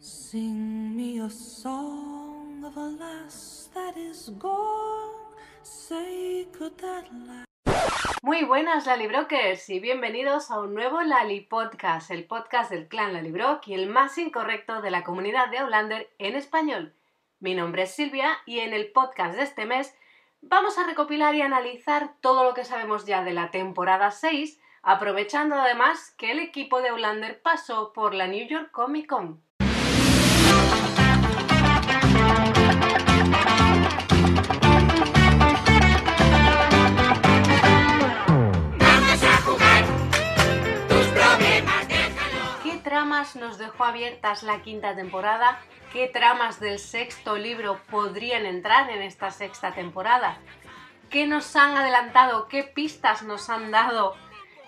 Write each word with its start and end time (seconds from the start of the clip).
Sing 0.00 0.94
me 0.94 1.18
a 1.18 1.28
song 1.28 2.62
of 2.64 2.76
a 2.76 2.88
lass 2.88 3.68
that 3.74 3.96
is 3.96 4.30
gone. 4.38 5.34
Say 5.64 6.46
could 6.52 6.78
that 6.78 7.06
Muy 8.22 8.44
buenas 8.44 8.86
Lalibrokers 8.86 9.68
y 9.68 9.80
bienvenidos 9.80 10.52
a 10.52 10.60
un 10.60 10.74
nuevo 10.74 11.02
Lali 11.02 11.40
Podcast, 11.40 12.12
el 12.12 12.26
podcast 12.26 12.70
del 12.70 12.86
clan 12.86 13.12
Lalibrock 13.12 13.66
y 13.66 13.74
el 13.74 13.88
más 13.88 14.16
incorrecto 14.18 14.80
de 14.82 14.92
la 14.92 15.02
comunidad 15.02 15.48
de 15.48 15.58
Outlander 15.58 16.08
en 16.18 16.36
español. 16.36 16.94
Mi 17.40 17.56
nombre 17.56 17.82
es 17.82 17.90
Silvia 17.90 18.38
y 18.46 18.60
en 18.60 18.74
el 18.74 18.92
podcast 18.92 19.36
de 19.36 19.42
este 19.42 19.66
mes 19.66 19.96
vamos 20.42 20.78
a 20.78 20.86
recopilar 20.86 21.34
y 21.34 21.42
analizar 21.42 22.14
todo 22.20 22.44
lo 22.44 22.54
que 22.54 22.64
sabemos 22.64 23.04
ya 23.04 23.24
de 23.24 23.32
la 23.32 23.50
temporada 23.50 24.12
6, 24.12 24.60
aprovechando 24.82 25.56
además 25.56 26.14
que 26.16 26.30
el 26.30 26.38
equipo 26.38 26.82
de 26.82 26.90
Outlander 26.90 27.42
pasó 27.42 27.92
por 27.92 28.14
la 28.14 28.28
New 28.28 28.46
York 28.46 28.70
Comic 28.70 29.08
Con. 29.08 29.47
Tramas 42.88 43.36
nos 43.36 43.58
dejó 43.58 43.84
abiertas 43.84 44.42
la 44.42 44.62
quinta 44.62 44.96
temporada? 44.96 45.60
¿Qué 45.92 46.08
tramas 46.08 46.58
del 46.58 46.78
sexto 46.78 47.36
libro 47.36 47.78
podrían 47.90 48.46
entrar 48.46 48.88
en 48.88 49.02
esta 49.02 49.30
sexta 49.30 49.74
temporada? 49.74 50.38
¿Qué 51.10 51.26
nos 51.26 51.54
han 51.54 51.76
adelantado? 51.76 52.48
¿Qué 52.48 52.62
pistas 52.62 53.22
nos 53.24 53.50
han 53.50 53.70
dado 53.70 54.16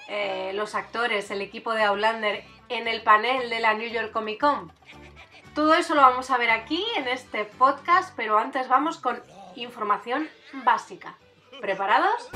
eh, 0.09 0.52
los 0.55 0.74
actores, 0.74 1.30
el 1.30 1.41
equipo 1.41 1.73
de 1.73 1.84
Outlander 1.84 2.45
en 2.69 2.88
el 2.88 3.02
panel 3.02 3.48
de 3.48 3.60
la 3.60 3.73
New 3.73 3.88
York 3.88 4.12
Comic 4.12 4.38
Con? 4.38 4.71
Todo 5.55 5.73
eso 5.73 5.95
lo 5.95 6.02
vamos 6.02 6.30
a 6.30 6.37
ver 6.37 6.51
aquí 6.51 6.84
en 6.98 7.09
este 7.09 7.46
podcast, 7.46 8.12
pero 8.16 8.38
antes 8.38 8.68
vamos 8.68 8.99
con 8.99 9.18
información 9.57 10.29
básica. 10.62 11.16
¿Preparados? 11.59 12.29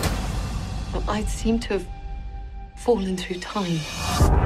I 1.11 1.23
seem 1.27 1.61
to 1.61 1.75
have 1.75 1.87
fallen 2.77 3.17
through 3.17 3.41
time. 3.41 4.44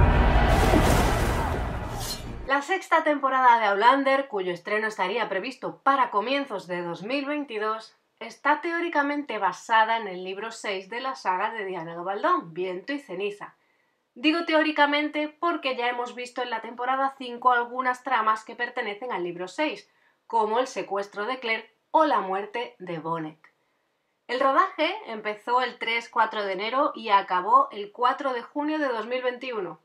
La 2.49 2.63
sexta 2.63 3.05
temporada 3.05 3.59
de 3.59 3.67
Outlander, 3.67 4.27
cuyo 4.27 4.53
estreno 4.53 4.87
estaría 4.87 5.29
previsto 5.29 5.83
para 5.83 6.11
comienzos 6.11 6.67
de 6.67 6.81
2022, 6.81 7.95
está 8.21 8.63
teóricamente 8.63 9.37
basada 9.37 9.99
en 9.99 10.09
el 10.09 10.25
libro 10.25 10.51
6 10.51 10.89
de 10.89 11.01
la 11.01 11.15
saga 11.15 11.53
de 11.53 11.67
Diana 11.67 11.95
Gabaldón, 11.95 12.55
Viento 12.55 12.95
y 12.95 13.01
Ceniza. 13.01 13.55
Digo 14.15 14.47
teóricamente 14.47 15.29
porque 15.29 15.77
ya 15.77 15.91
hemos 15.91 16.15
visto 16.15 16.43
en 16.43 16.49
la 16.49 16.63
temporada 16.63 17.15
5 17.19 17.53
algunas 17.53 18.03
tramas 18.03 18.45
que 18.47 18.57
pertenecen 18.57 19.13
al 19.13 19.25
libro 19.25 19.47
6, 19.47 19.87
como 20.27 20.59
el 20.59 20.69
secuestro 20.69 21.27
de 21.27 21.41
Claire 21.41 21.71
o 21.91 22.07
la 22.07 22.21
muerte 22.21 22.77
de 22.79 22.99
Bonnet. 22.99 23.47
El 24.27 24.41
rodaje 24.41 24.97
empezó 25.05 25.61
el 25.61 25.79
3-4 25.79 26.45
de 26.45 26.53
enero 26.55 26.93
y 26.95 27.11
acabó 27.11 27.69
el 27.73 27.93
4 27.93 28.33
de 28.33 28.41
junio 28.41 28.79
de 28.79 28.89
2021. 28.89 29.79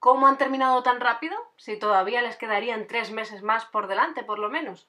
¿Cómo 0.00 0.28
han 0.28 0.38
terminado 0.38 0.82
tan 0.82 1.00
rápido? 1.00 1.36
Si 1.56 1.76
todavía 1.76 2.22
les 2.22 2.36
quedarían 2.36 2.86
tres 2.86 3.10
meses 3.10 3.42
más 3.42 3.64
por 3.64 3.88
delante, 3.88 4.22
por 4.22 4.38
lo 4.38 4.48
menos. 4.48 4.88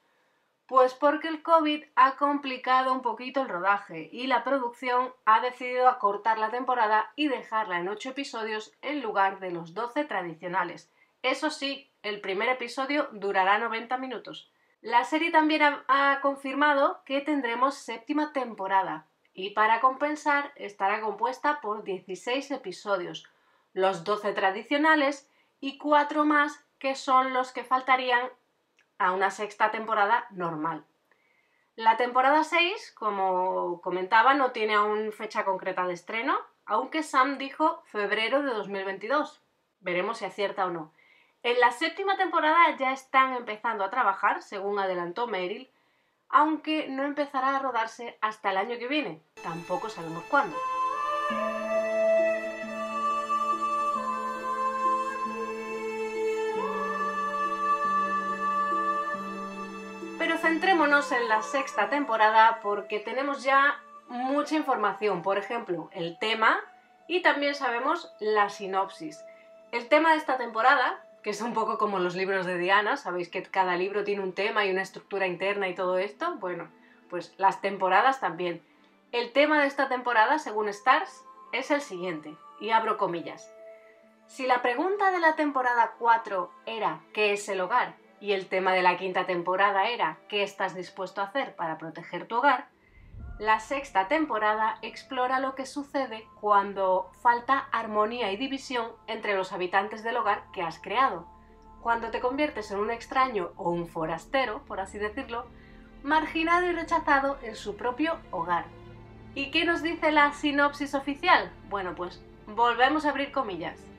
Pues 0.66 0.94
porque 0.94 1.26
el 1.26 1.42
COVID 1.42 1.82
ha 1.96 2.14
complicado 2.14 2.92
un 2.92 3.02
poquito 3.02 3.42
el 3.42 3.48
rodaje 3.48 4.08
y 4.12 4.28
la 4.28 4.44
producción 4.44 5.12
ha 5.24 5.40
decidido 5.40 5.88
acortar 5.88 6.38
la 6.38 6.50
temporada 6.50 7.10
y 7.16 7.26
dejarla 7.26 7.80
en 7.80 7.88
8 7.88 8.10
episodios 8.10 8.72
en 8.82 9.02
lugar 9.02 9.40
de 9.40 9.50
los 9.50 9.74
12 9.74 10.04
tradicionales. 10.04 10.88
Eso 11.22 11.50
sí, 11.50 11.90
el 12.04 12.20
primer 12.20 12.48
episodio 12.48 13.08
durará 13.10 13.58
90 13.58 13.98
minutos. 13.98 14.48
La 14.80 15.02
serie 15.02 15.32
también 15.32 15.62
ha, 15.62 15.84
ha 15.88 16.20
confirmado 16.20 17.02
que 17.04 17.20
tendremos 17.20 17.74
séptima 17.74 18.32
temporada 18.32 19.06
y 19.34 19.50
para 19.50 19.80
compensar 19.80 20.52
estará 20.54 21.00
compuesta 21.00 21.60
por 21.60 21.82
16 21.82 22.48
episodios, 22.52 23.26
los 23.72 24.04
12 24.04 24.32
tradicionales 24.32 25.28
y 25.60 25.78
4 25.78 26.24
más 26.24 26.64
que 26.78 26.94
son 26.94 27.32
los 27.32 27.52
que 27.52 27.64
faltarían 27.64 28.28
a 28.98 29.12
una 29.12 29.30
sexta 29.30 29.70
temporada 29.70 30.26
normal. 30.30 30.84
La 31.76 31.96
temporada 31.96 32.44
6, 32.44 32.92
como 32.92 33.80
comentaba, 33.80 34.34
no 34.34 34.52
tiene 34.52 34.74
aún 34.74 35.12
fecha 35.12 35.44
concreta 35.44 35.86
de 35.86 35.94
estreno, 35.94 36.36
aunque 36.66 37.02
Sam 37.02 37.38
dijo 37.38 37.82
febrero 37.86 38.42
de 38.42 38.52
2022. 38.52 39.42
Veremos 39.80 40.18
si 40.18 40.26
acierta 40.26 40.66
o 40.66 40.70
no. 40.70 40.92
En 41.42 41.58
la 41.58 41.70
séptima 41.70 42.16
temporada 42.16 42.76
ya 42.76 42.92
están 42.92 43.34
empezando 43.34 43.82
a 43.82 43.90
trabajar, 43.90 44.42
según 44.42 44.78
adelantó 44.78 45.26
Meryl, 45.26 45.70
aunque 46.28 46.88
no 46.88 47.04
empezará 47.04 47.56
a 47.56 47.60
rodarse 47.60 48.18
hasta 48.20 48.50
el 48.50 48.58
año 48.58 48.78
que 48.78 48.88
viene. 48.88 49.22
Tampoco 49.42 49.88
sabemos 49.88 50.22
cuándo. 50.24 50.56
Centrémonos 60.60 61.10
en 61.12 61.26
la 61.26 61.40
sexta 61.40 61.88
temporada 61.88 62.60
porque 62.62 62.98
tenemos 62.98 63.42
ya 63.42 63.80
mucha 64.08 64.56
información. 64.56 65.22
Por 65.22 65.38
ejemplo, 65.38 65.88
el 65.90 66.18
tema 66.18 66.60
y 67.08 67.22
también 67.22 67.54
sabemos 67.54 68.12
la 68.20 68.50
sinopsis. 68.50 69.24
El 69.72 69.88
tema 69.88 70.10
de 70.10 70.18
esta 70.18 70.36
temporada, 70.36 71.02
que 71.22 71.30
es 71.30 71.40
un 71.40 71.54
poco 71.54 71.78
como 71.78 71.98
los 71.98 72.14
libros 72.14 72.44
de 72.44 72.58
Diana, 72.58 72.98
sabéis 72.98 73.30
que 73.30 73.42
cada 73.42 73.76
libro 73.76 74.04
tiene 74.04 74.22
un 74.22 74.34
tema 74.34 74.66
y 74.66 74.70
una 74.70 74.82
estructura 74.82 75.26
interna 75.26 75.66
y 75.66 75.74
todo 75.74 75.96
esto. 75.96 76.34
Bueno, 76.34 76.68
pues 77.08 77.32
las 77.38 77.62
temporadas 77.62 78.20
también. 78.20 78.62
El 79.12 79.32
tema 79.32 79.62
de 79.62 79.66
esta 79.66 79.88
temporada, 79.88 80.38
según 80.38 80.68
Stars, 80.68 81.24
es 81.52 81.70
el 81.70 81.80
siguiente, 81.80 82.36
y 82.60 82.68
abro 82.68 82.98
comillas. 82.98 83.50
Si 84.26 84.46
la 84.46 84.60
pregunta 84.60 85.10
de 85.10 85.20
la 85.20 85.36
temporada 85.36 85.94
4 85.98 86.52
era 86.66 87.00
¿qué 87.14 87.32
es 87.32 87.48
el 87.48 87.62
hogar? 87.62 87.94
Y 88.20 88.32
el 88.32 88.46
tema 88.46 88.72
de 88.72 88.82
la 88.82 88.96
quinta 88.96 89.26
temporada 89.26 89.88
era 89.88 90.18
¿qué 90.28 90.42
estás 90.42 90.74
dispuesto 90.74 91.20
a 91.20 91.24
hacer 91.24 91.56
para 91.56 91.78
proteger 91.78 92.26
tu 92.26 92.36
hogar? 92.36 92.68
La 93.38 93.58
sexta 93.58 94.06
temporada 94.06 94.76
explora 94.82 95.40
lo 95.40 95.54
que 95.54 95.64
sucede 95.64 96.26
cuando 96.40 97.10
falta 97.22 97.58
armonía 97.72 98.30
y 98.32 98.36
división 98.36 98.92
entre 99.06 99.34
los 99.34 99.52
habitantes 99.52 100.04
del 100.04 100.18
hogar 100.18 100.42
que 100.52 100.62
has 100.62 100.78
creado. 100.78 101.26
Cuando 101.80 102.10
te 102.10 102.20
conviertes 102.20 102.70
en 102.70 102.78
un 102.78 102.90
extraño 102.90 103.52
o 103.56 103.70
un 103.70 103.88
forastero, 103.88 104.62
por 104.66 104.80
así 104.80 104.98
decirlo, 104.98 105.46
marginado 106.02 106.66
y 106.66 106.72
rechazado 106.72 107.38
en 107.42 107.56
su 107.56 107.76
propio 107.76 108.18
hogar. 108.30 108.66
¿Y 109.34 109.50
qué 109.50 109.64
nos 109.64 109.82
dice 109.82 110.12
la 110.12 110.32
sinopsis 110.32 110.94
oficial? 110.94 111.50
Bueno, 111.70 111.94
pues 111.94 112.22
volvemos 112.46 113.06
a 113.06 113.10
abrir 113.10 113.32
comillas. 113.32 113.89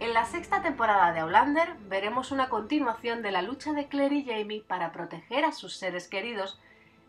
En 0.00 0.14
la 0.14 0.24
sexta 0.26 0.62
temporada 0.62 1.12
de 1.12 1.20
Outlander 1.20 1.74
veremos 1.88 2.30
una 2.30 2.48
continuación 2.48 3.20
de 3.20 3.32
la 3.32 3.42
lucha 3.42 3.72
de 3.72 3.88
Claire 3.88 4.14
y 4.14 4.24
Jamie 4.24 4.62
para 4.62 4.92
proteger 4.92 5.44
a 5.44 5.50
sus 5.50 5.76
seres 5.76 6.06
queridos 6.06 6.60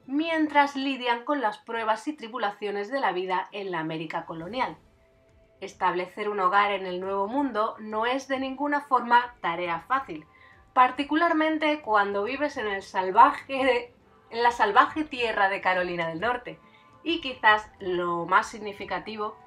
mientras 0.08 0.76
lidian 0.76 1.24
con 1.24 1.40
las 1.40 1.60
pruebas 1.60 2.08
y 2.08 2.14
tribulaciones 2.14 2.90
de 2.90 3.00
la 3.00 3.12
vida 3.12 3.48
en 3.52 3.70
la 3.70 3.80
América 3.80 4.26
colonial. 4.26 4.76
Establecer 5.62 6.30
un 6.30 6.40
hogar 6.40 6.72
en 6.72 6.88
el 6.88 7.00
Nuevo 7.00 7.28
Mundo 7.28 7.76
no 7.78 8.08
es 8.08 8.28
de 8.28 8.40
ninguna 8.40 8.82
forma 8.82 9.36
tarea 9.40 9.82
fácil, 9.82 10.26
particularmente 10.74 11.82
cuando 11.82 12.24
vives 12.24 12.58
en, 12.58 12.66
el 12.66 12.82
salvaje, 12.82 13.94
en 14.32 14.42
la 14.42 14.52
salvaje 14.52 15.04
tierra 15.04 15.48
de 15.50 15.62
Carolina 15.62 16.08
del 16.08 16.22
Norte. 16.22 16.60
Y 17.04 17.22
quizás 17.22 17.70
lo 17.80 18.26
más 18.26 18.48
significativo 18.48 19.38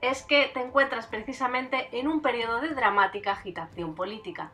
es 0.00 0.22
que 0.22 0.50
te 0.52 0.60
encuentras 0.60 1.06
precisamente 1.06 1.88
en 1.92 2.08
un 2.08 2.20
periodo 2.20 2.60
de 2.60 2.74
dramática 2.74 3.32
agitación 3.32 3.94
política. 3.94 4.52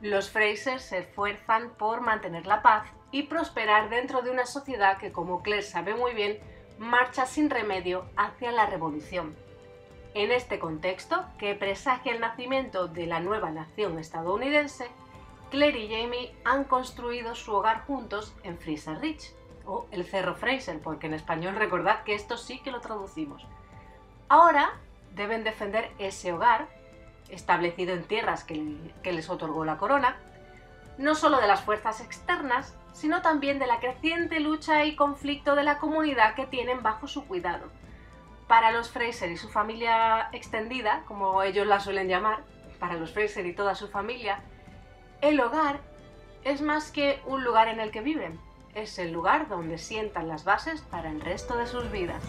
Los 0.00 0.30
Frasers 0.30 0.82
se 0.82 0.98
esfuerzan 0.98 1.70
por 1.70 2.00
mantener 2.00 2.46
la 2.46 2.62
paz 2.62 2.86
y 3.10 3.24
prosperar 3.24 3.90
dentro 3.90 4.22
de 4.22 4.30
una 4.30 4.46
sociedad 4.46 4.98
que, 4.98 5.12
como 5.12 5.42
Claire 5.42 5.62
sabe 5.62 5.94
muy 5.94 6.14
bien, 6.14 6.38
marcha 6.78 7.26
sin 7.26 7.50
remedio 7.50 8.06
hacia 8.16 8.52
la 8.52 8.66
revolución. 8.66 9.36
En 10.14 10.32
este 10.32 10.58
contexto, 10.58 11.24
que 11.38 11.54
presagia 11.54 12.12
el 12.12 12.20
nacimiento 12.20 12.88
de 12.88 13.06
la 13.06 13.20
nueva 13.20 13.50
nación 13.50 13.98
estadounidense, 13.98 14.88
Claire 15.50 15.78
y 15.78 15.88
Jamie 15.88 16.34
han 16.44 16.64
construido 16.64 17.34
su 17.34 17.52
hogar 17.52 17.84
juntos 17.84 18.34
en 18.42 18.56
Fraser 18.56 18.98
Ridge, 19.00 19.34
o 19.66 19.86
el 19.90 20.04
Cerro 20.04 20.34
Fraser, 20.34 20.80
porque 20.80 21.06
en 21.06 21.14
español 21.14 21.56
recordad 21.56 22.02
que 22.04 22.14
esto 22.14 22.36
sí 22.36 22.60
que 22.60 22.72
lo 22.72 22.80
traducimos. 22.80 23.46
Ahora 24.30 24.70
deben 25.16 25.42
defender 25.42 25.90
ese 25.98 26.32
hogar, 26.32 26.68
establecido 27.30 27.94
en 27.94 28.04
tierras 28.04 28.44
que, 28.44 28.54
les 29.02 29.28
otorgó 29.28 29.64
la 29.64 29.76
corona, 29.76 30.18
no 30.98 31.16
solo 31.16 31.40
de 31.40 31.48
las 31.48 31.62
fuerzas 31.62 32.00
externas, 32.00 32.76
sino 32.92 33.22
también 33.22 33.58
de 33.58 33.66
la 33.66 33.80
creciente 33.80 34.38
lucha 34.38 34.84
y 34.84 34.94
conflicto 34.94 35.56
de 35.56 35.64
la 35.64 35.78
comunidad 35.78 36.36
que 36.36 36.46
tienen 36.46 36.80
bajo 36.80 37.08
su 37.08 37.26
cuidado. 37.26 37.66
Para 38.46 38.70
los 38.70 38.90
Fraser 38.90 39.32
y 39.32 39.36
su 39.36 39.48
familia 39.48 40.28
extendida, 40.30 41.02
como 41.08 41.42
ellos 41.42 41.66
la 41.66 41.80
suelen 41.80 42.06
llamar, 42.06 42.44
para 42.78 42.94
los 42.94 43.12
Fraser 43.12 43.46
y 43.46 43.52
toda 43.52 43.74
su 43.74 43.88
familia, 43.88 44.44
el 45.22 45.40
hogar 45.40 45.80
es 46.44 46.62
más 46.62 46.92
que 46.92 47.20
un 47.26 47.42
lugar 47.42 47.66
en 47.66 47.80
el 47.80 47.90
que 47.90 48.00
viven, 48.00 48.38
es 48.76 48.96
el 49.00 49.10
lugar 49.10 49.48
donde 49.48 49.76
sientan 49.76 50.28
las 50.28 50.44
bases 50.44 50.82
para 50.82 51.10
el 51.10 51.20
resto 51.20 51.56
de 51.56 51.66
sus 51.66 51.90
vidas. 51.90 52.22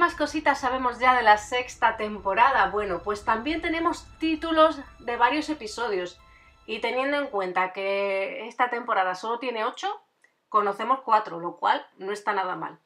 Más 0.00 0.14
cositas 0.14 0.58
sabemos 0.58 0.98
ya 0.98 1.14
de 1.14 1.22
la 1.22 1.36
sexta 1.36 1.98
temporada? 1.98 2.70
Bueno, 2.70 3.02
pues 3.02 3.22
también 3.22 3.60
tenemos 3.60 4.08
títulos 4.18 4.80
de 4.98 5.18
varios 5.18 5.50
episodios 5.50 6.18
y 6.64 6.78
teniendo 6.80 7.18
en 7.18 7.26
cuenta 7.26 7.74
que 7.74 8.48
esta 8.48 8.70
temporada 8.70 9.14
solo 9.14 9.38
tiene 9.38 9.66
8, 9.66 10.02
conocemos 10.48 11.00
4, 11.02 11.38
lo 11.38 11.58
cual 11.58 11.86
no 11.98 12.12
está 12.12 12.32
nada 12.32 12.56
mal. 12.56 12.78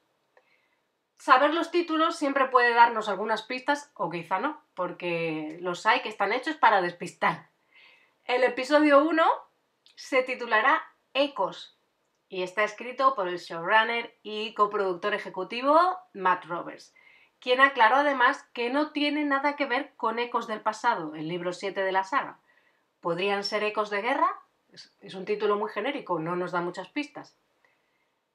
Saber 1.17 1.55
los 1.55 1.71
títulos 1.71 2.17
siempre 2.17 2.49
puede 2.49 2.75
darnos 2.75 3.09
algunas 3.09 3.43
pistas, 3.43 3.93
o 3.95 4.11
quizá 4.11 4.41
no, 4.41 4.61
porque 4.75 5.59
los 5.61 5.87
hay 5.87 6.01
que 6.01 6.09
están 6.09 6.33
hechos 6.33 6.57
para 6.57 6.83
despistar. 6.83 7.49
El 8.25 8.43
episodio 8.43 9.05
1 9.05 9.23
se 9.95 10.25
titulará 10.25 10.83
Ecos 11.13 11.79
y 12.29 12.43
está 12.43 12.65
escrito 12.65 13.15
por 13.15 13.29
el 13.29 13.39
showrunner 13.39 14.19
y 14.25 14.53
coproductor 14.55 15.15
ejecutivo 15.15 15.97
Matt 16.13 16.47
Roberts, 16.47 16.93
quien 17.45 17.61
aclaró 17.61 17.97
además 17.97 18.43
que 18.55 18.71
no 18.71 18.93
tiene 18.93 19.23
nada 19.23 19.55
que 19.55 19.67
ver 19.67 19.93
con 19.99 20.19
Ecos 20.19 20.47
del 20.47 20.63
pasado, 20.63 21.15
el 21.15 21.29
libro 21.29 21.53
7 21.53 21.83
de 21.83 21.93
la 21.93 22.03
saga. 22.03 22.39
¿Podrían 23.01 23.45
ser 23.45 23.63
ecos 23.65 23.91
de 23.91 24.01
guerra? 24.01 24.41
Es 25.03 25.13
un 25.13 25.27
título 25.27 25.59
muy 25.59 25.71
genérico, 25.71 26.19
no 26.19 26.37
nos 26.37 26.53
da 26.53 26.63
muchas 26.63 26.89
pistas. 26.89 27.37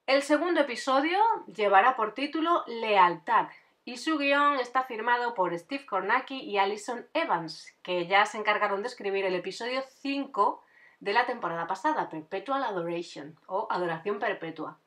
El 0.06 0.22
segundo 0.22 0.62
episodio 0.62 1.18
llevará 1.48 1.96
por 1.96 2.14
título 2.14 2.64
Lealtad 2.68 3.48
y 3.84 3.98
su 3.98 4.20
guion 4.20 4.60
está 4.60 4.84
firmado 4.84 5.34
por 5.34 5.58
Steve 5.58 5.88
Kornacki 5.88 6.42
y 6.42 6.60
Alison 6.60 7.08
Evans, 7.16 7.74
que 7.82 8.06
ya 8.06 8.28
se 8.28 8.38
encargaron 8.38 8.84
de 8.84 8.90
escribir 8.90 9.26
el 9.26 9.34
episodio 9.34 9.82
5 10.04 10.64
de 11.00 11.14
la 11.14 11.26
temporada 11.26 11.66
pasada, 11.66 12.10
Perpetual 12.10 12.64
Adoration 12.64 13.40
o 13.48 13.66
Adoración 13.72 14.20
Perpetua. 14.20 14.78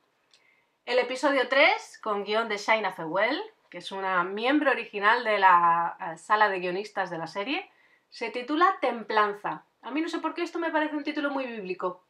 El 0.86 1.00
episodio 1.00 1.48
3, 1.48 1.98
con 2.00 2.22
guion 2.22 2.48
de 2.48 2.58
Shaina 2.58 2.92
Fewell, 2.92 3.42
que 3.72 3.78
es 3.78 3.90
una 3.90 4.22
miembro 4.22 4.70
original 4.70 5.24
de 5.24 5.38
la 5.38 5.96
eh, 5.98 6.18
sala 6.18 6.50
de 6.50 6.60
guionistas 6.60 7.08
de 7.08 7.16
la 7.16 7.26
serie, 7.26 7.70
se 8.10 8.28
titula 8.28 8.76
Templanza. 8.82 9.64
A 9.80 9.90
mí 9.90 10.02
no 10.02 10.10
sé 10.10 10.18
por 10.18 10.34
qué 10.34 10.42
esto 10.42 10.58
me 10.58 10.70
parece 10.70 10.94
un 10.94 11.04
título 11.04 11.30
muy 11.30 11.46
bíblico. 11.46 12.04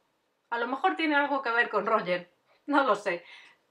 A 0.50 0.58
lo 0.58 0.66
mejor 0.66 0.96
tiene 0.96 1.14
algo 1.14 1.40
que 1.40 1.52
ver 1.52 1.70
con 1.70 1.86
Roger, 1.86 2.32
no 2.66 2.82
lo 2.82 2.96
sé. 2.96 3.24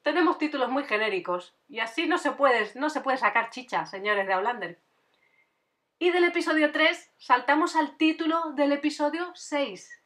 Tenemos 0.03 0.37
títulos 0.37 0.69
muy 0.69 0.85
genéricos 0.85 1.53
y 1.67 1.79
así 1.79 2.07
no 2.07 2.17
se 2.17 2.31
puede, 2.31 2.71
no 2.75 2.89
se 2.89 3.01
puede 3.01 3.17
sacar 3.17 3.49
chicha, 3.49 3.85
señores 3.85 4.25
de 4.25 4.33
Outlander. 4.35 4.79
Y 5.99 6.11
del 6.11 6.23
episodio 6.23 6.71
3 6.71 7.11
saltamos 7.17 7.75
al 7.75 7.97
título 7.97 8.53
del 8.53 8.71
episodio 8.71 9.33
6, 9.35 10.01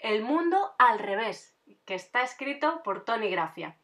El 0.00 0.24
mundo 0.24 0.74
al 0.76 0.98
revés, 0.98 1.56
que 1.84 1.94
está 1.94 2.22
escrito 2.22 2.82
por 2.82 3.04
Tony 3.04 3.30
Gracia. 3.30 3.76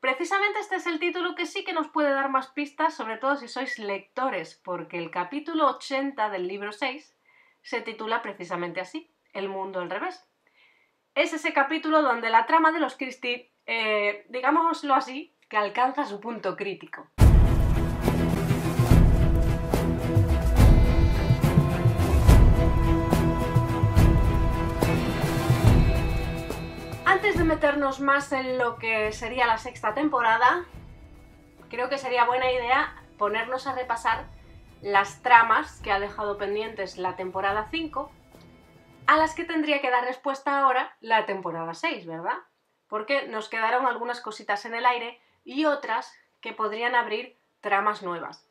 Precisamente 0.00 0.60
este 0.60 0.76
es 0.76 0.86
el 0.86 0.98
título 0.98 1.34
que 1.34 1.46
sí 1.46 1.62
que 1.64 1.72
nos 1.72 1.88
puede 1.88 2.10
dar 2.10 2.30
más 2.30 2.48
pistas, 2.48 2.94
sobre 2.94 3.18
todo 3.18 3.36
si 3.36 3.48
sois 3.48 3.78
lectores, 3.78 4.60
porque 4.64 4.96
el 4.98 5.10
capítulo 5.10 5.68
80 5.68 6.30
del 6.30 6.48
libro 6.48 6.72
6 6.72 7.16
se 7.62 7.82
titula 7.82 8.22
precisamente 8.22 8.80
así, 8.80 9.14
El 9.32 9.48
mundo 9.48 9.80
al 9.80 9.90
revés. 9.90 10.26
Es 11.14 11.32
ese 11.32 11.52
capítulo 11.52 12.02
donde 12.02 12.30
la 12.30 12.46
trama 12.46 12.72
de 12.72 12.80
los 12.80 12.96
Christie 12.96 13.50
eh, 13.72 14.24
digámoslo 14.28 14.94
así, 14.94 15.36
que 15.48 15.56
alcanza 15.56 16.04
su 16.04 16.20
punto 16.20 16.56
crítico. 16.56 17.08
Meternos 27.50 27.98
más 28.00 28.32
en 28.32 28.58
lo 28.58 28.76
que 28.76 29.12
sería 29.12 29.46
la 29.46 29.58
sexta 29.58 29.92
temporada, 29.92 30.64
creo 31.68 31.88
que 31.88 31.98
sería 31.98 32.24
buena 32.24 32.50
idea 32.50 32.94
ponernos 33.18 33.66
a 33.66 33.74
repasar 33.74 34.24
las 34.80 35.20
tramas 35.20 35.80
que 35.82 35.90
ha 35.90 35.98
dejado 35.98 36.38
pendientes 36.38 36.96
la 36.96 37.16
temporada 37.16 37.66
5, 37.70 38.10
a 39.06 39.16
las 39.16 39.34
que 39.34 39.44
tendría 39.44 39.80
que 39.80 39.90
dar 39.90 40.04
respuesta 40.04 40.60
ahora 40.60 40.96
la 41.00 41.26
temporada 41.26 41.74
6, 41.74 42.06
¿verdad? 42.06 42.38
porque 42.90 43.28
nos 43.28 43.48
quedaron 43.48 43.86
algunas 43.86 44.20
cositas 44.20 44.64
en 44.66 44.74
el 44.74 44.84
aire 44.84 45.20
y 45.44 45.64
otras 45.64 46.12
que 46.40 46.52
podrían 46.52 46.94
abrir 46.94 47.36
tramas 47.60 48.02
nuevas. 48.02 48.46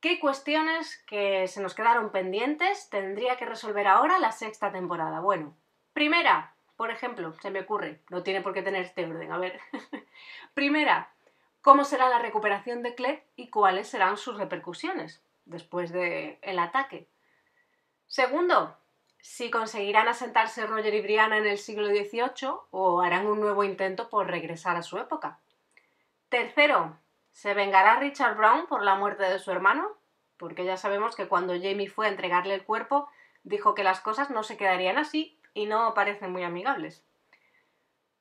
¿Qué 0.00 0.20
cuestiones 0.20 1.02
que 1.06 1.48
se 1.48 1.62
nos 1.62 1.74
quedaron 1.74 2.12
pendientes 2.12 2.90
tendría 2.90 3.36
que 3.36 3.46
resolver 3.46 3.88
ahora 3.88 4.18
la 4.18 4.32
sexta 4.32 4.70
temporada? 4.72 5.20
Bueno, 5.20 5.54
primera, 5.94 6.53
por 6.76 6.90
ejemplo, 6.90 7.32
se 7.40 7.50
me 7.50 7.60
ocurre, 7.60 8.00
no 8.10 8.22
tiene 8.22 8.40
por 8.40 8.52
qué 8.52 8.62
tener 8.62 8.84
este 8.84 9.06
orden, 9.06 9.30
a 9.30 9.38
ver. 9.38 9.60
primera, 10.54 11.12
¿cómo 11.62 11.84
será 11.84 12.08
la 12.08 12.18
recuperación 12.18 12.82
de 12.82 12.94
Claire 12.94 13.24
y 13.36 13.48
cuáles 13.48 13.88
serán 13.88 14.16
sus 14.16 14.36
repercusiones 14.36 15.22
después 15.44 15.92
del 15.92 16.38
el 16.42 16.58
ataque? 16.58 17.08
Segundo, 18.06 18.76
si 19.20 19.50
conseguirán 19.50 20.08
asentarse 20.08 20.66
Roger 20.66 20.94
y 20.94 21.00
Brianna 21.00 21.38
en 21.38 21.46
el 21.46 21.58
siglo 21.58 21.88
XVIII 21.88 22.54
o 22.70 23.00
harán 23.00 23.26
un 23.26 23.40
nuevo 23.40 23.64
intento 23.64 24.10
por 24.10 24.26
regresar 24.26 24.76
a 24.76 24.82
su 24.82 24.98
época. 24.98 25.38
Tercero, 26.28 26.98
¿se 27.32 27.54
vengará 27.54 28.00
Richard 28.00 28.36
Brown 28.36 28.66
por 28.66 28.82
la 28.82 28.96
muerte 28.96 29.22
de 29.22 29.38
su 29.38 29.50
hermano? 29.50 29.96
Porque 30.36 30.64
ya 30.64 30.76
sabemos 30.76 31.14
que 31.14 31.28
cuando 31.28 31.54
Jamie 31.54 31.88
fue 31.88 32.06
a 32.06 32.10
entregarle 32.10 32.54
el 32.54 32.64
cuerpo, 32.64 33.08
dijo 33.44 33.74
que 33.74 33.84
las 33.84 34.00
cosas 34.00 34.30
no 34.30 34.42
se 34.42 34.56
quedarían 34.56 34.98
así 34.98 35.38
y 35.54 35.66
no 35.66 35.94
parecen 35.94 36.32
muy 36.32 36.42
amigables. 36.42 37.04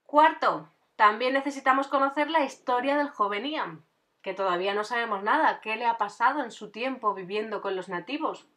Cuarto, 0.06 0.70
también 0.96 1.34
necesitamos 1.34 1.88
conocer 1.88 2.30
la 2.30 2.44
historia 2.46 2.96
del 2.98 3.10
joven 3.10 3.46
Ian, 3.46 3.84
que 4.22 4.34
todavía 4.34 4.74
no 4.74 4.84
sabemos 4.84 5.24
nada, 5.24 5.60
qué 5.60 5.76
le 5.76 5.86
ha 5.86 5.98
pasado 5.98 6.44
en 6.44 6.52
su 6.52 6.72
tiempo 6.72 7.14
viviendo 7.14 7.62
con 7.62 7.76
los 7.76 7.90
nativos, 7.90 8.48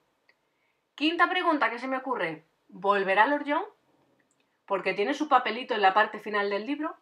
Quinta 0.97 1.29
pregunta 1.29 1.69
que 1.69 1.79
se 1.79 1.89
me 1.89 1.99
ocurre. 1.99 2.47
¿Volverá 2.69 3.27
Lord 3.27 3.45
John? 3.47 3.65
Porque 4.65 4.95
tiene 4.95 5.13
su 5.13 5.29
papelito 5.29 5.75
en 5.75 5.83
la 5.83 5.93
parte 5.93 6.21
final 6.21 6.49
del 6.49 6.65
libro. 6.65 6.97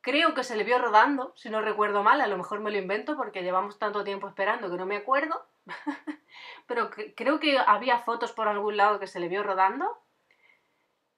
Creo 0.00 0.32
que 0.32 0.44
se 0.44 0.54
le 0.54 0.62
vio 0.62 0.78
rodando, 0.78 1.32
si 1.34 1.50
no 1.50 1.60
recuerdo 1.60 2.04
mal, 2.04 2.20
a 2.20 2.28
lo 2.28 2.36
mejor 2.36 2.60
me 2.60 2.70
lo 2.70 2.78
invento 2.78 3.16
porque 3.16 3.42
llevamos 3.42 3.80
tanto 3.80 4.04
tiempo 4.04 4.28
esperando 4.28 4.70
que 4.70 4.76
no 4.76 4.86
me 4.86 4.96
acuerdo. 4.96 5.44
Pero 6.68 6.88
creo 7.16 7.40
que 7.40 7.58
había 7.58 7.98
fotos 7.98 8.30
por 8.30 8.46
algún 8.46 8.76
lado 8.76 9.00
que 9.00 9.08
se 9.08 9.18
le 9.18 9.28
vio 9.28 9.42
rodando. 9.42 9.98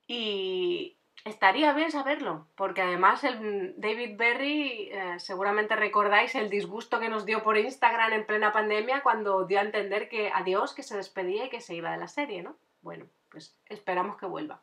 Y, 0.07 0.97
Estaría 1.27 1.73
bien 1.73 1.91
saberlo, 1.91 2.47
porque 2.55 2.83
además 2.83 3.25
el 3.25 3.75
David 3.81 4.17
Berry, 4.17 4.91
eh, 4.93 5.19
seguramente 5.19 5.75
recordáis 5.75 6.37
el 6.37 6.49
disgusto 6.49 7.01
que 7.01 7.09
nos 7.09 7.27
dio 7.27 7.43
por 7.43 7.59
Instagram 7.59 8.13
en 8.13 8.27
plena 8.27 8.53
pandemia 8.53 9.03
cuando 9.03 9.45
dio 9.45 9.59
a 9.59 9.63
entender 9.63 10.09
que 10.09 10.31
adiós, 10.33 10.73
que 10.73 10.85
se 10.85 10.97
despedía 10.97 11.47
y 11.47 11.49
que 11.49 11.61
se 11.61 11.75
iba 11.75 11.91
de 11.91 11.97
la 11.97 12.07
serie, 12.07 12.45
¿no? 12.45 12.57
Bueno, 12.81 13.07
pues 13.29 13.59
esperamos 13.65 14.17
que 14.19 14.27
vuelva. 14.27 14.63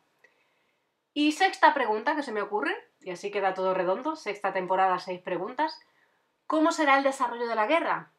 Y 1.12 1.32
sexta 1.32 1.74
pregunta 1.74 2.16
que 2.16 2.22
se 2.22 2.32
me 2.32 2.40
ocurre, 2.40 2.74
y 3.02 3.10
así 3.10 3.30
queda 3.30 3.52
todo 3.52 3.74
redondo, 3.74 4.16
sexta 4.16 4.54
temporada, 4.54 4.98
seis 5.00 5.20
preguntas. 5.20 5.78
¿Cómo 6.46 6.72
será 6.72 6.96
el 6.96 7.04
desarrollo 7.04 7.46
de 7.46 7.56
la 7.56 7.66
guerra? 7.66 8.13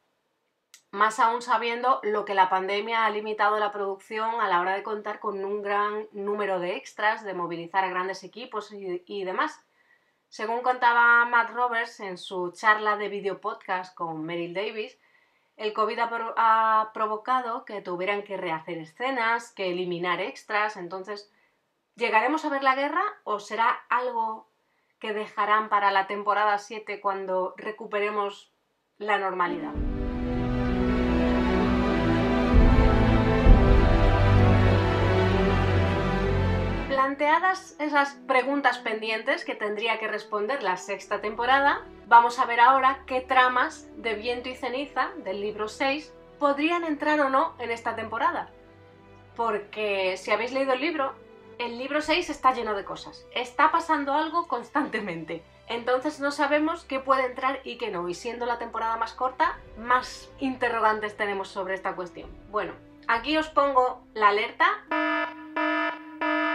Más 0.96 1.20
aún 1.20 1.42
sabiendo 1.42 2.00
lo 2.04 2.24
que 2.24 2.34
la 2.34 2.50
pandemia 2.50 3.06
ha 3.06 3.10
limitado 3.10 3.60
la 3.60 3.74
producción 3.74 4.40
a 4.40 4.48
la 4.48 4.62
hora 4.62 4.76
de 4.76 4.84
contar 4.84 5.20
con 5.20 5.44
un 5.44 5.62
gran 5.62 6.08
número 6.14 6.60
de 6.60 6.78
extras, 6.78 7.24
de 7.24 7.34
movilizar 7.34 7.84
a 7.84 7.90
grandes 7.90 8.24
equipos 8.24 8.72
y, 8.72 9.24
demás. 9.26 9.62
Según 10.30 10.62
contaba 10.62 11.26
Matt 11.26 11.50
Roberts 11.50 12.00
en 12.00 12.18
su 12.18 12.52
charla 12.52 12.96
de 12.96 13.10
video 13.10 13.42
podcast 13.42 13.94
con 13.94 14.24
Meryl 14.24 14.54
Davis, 14.54 14.98
el 15.58 15.74
COVID 15.74 16.00
ha, 16.00 16.92
provocado 16.94 17.66
que 17.66 17.82
tuvieran 17.82 18.24
que 18.24 18.38
rehacer 18.38 18.78
escenas, 18.78 19.52
que 19.52 19.72
eliminar 19.72 20.22
extras, 20.22 20.78
entonces, 20.78 21.30
¿llegaremos 21.96 22.46
a 22.46 22.50
ver 22.50 22.64
la 22.64 22.76
guerra 22.76 23.04
o 23.26 23.40
será 23.40 23.70
algo 23.90 24.48
que 25.00 25.14
dejarán 25.14 25.68
para 25.68 25.92
la 25.92 26.08
temporada 26.08 26.58
7 26.58 27.02
cuando 27.02 27.54
recuperemos 27.58 28.54
la 28.98 29.18
normalidad? 29.18 29.74
Planteadas 37.06 37.76
esas 37.78 38.16
preguntas 38.26 38.80
pendientes 38.80 39.46
que 39.46 39.54
tendría 39.54 40.00
que 40.00 40.08
responder 40.08 40.64
la 40.64 40.76
sexta 40.76 41.22
temporada, 41.22 41.84
vamos 42.08 42.40
a 42.40 42.46
ver 42.46 42.60
ahora 42.60 43.04
qué 43.06 43.22
tramas 43.22 43.88
de 43.98 44.16
Viento 44.16 44.50
y 44.50 44.56
Ceniza 44.56 45.12
del 45.24 45.40
libro 45.40 45.68
6 45.68 46.12
podrían 46.40 46.84
entrar 46.84 47.20
o 47.20 47.30
no 47.30 47.54
en 47.60 47.70
esta 47.70 47.96
temporada. 47.96 48.50
Porque 49.36 50.18
si 50.18 50.32
habéis 50.32 50.52
leído 50.52 50.74
el 50.74 50.82
libro, 50.82 51.14
el 51.60 51.78
libro 51.78 52.02
6 52.02 52.28
está 52.32 52.56
lleno 52.56 52.74
de 52.74 52.86
cosas. 52.86 53.28
Está 53.36 53.72
pasando 53.72 54.16
algo 54.16 54.48
constantemente. 54.48 55.44
Entonces 55.68 56.20
no 56.20 56.32
sabemos 56.32 56.86
qué 56.86 57.00
puede 57.00 57.28
entrar 57.28 57.60
y 57.64 57.78
qué 57.78 57.92
no. 57.92 58.10
Y 58.10 58.16
siendo 58.16 58.48
la 58.48 58.58
temporada 58.58 58.98
más 58.98 59.14
corta, 59.14 59.60
más 59.78 60.32
interrogantes 60.40 61.16
tenemos 61.16 61.50
sobre 61.50 61.76
esta 61.76 61.96
cuestión. 61.96 62.32
Bueno, 62.50 62.74
aquí 63.08 63.38
os 63.38 63.50
pongo 63.50 64.02
la 64.16 64.30
alerta. 64.30 64.66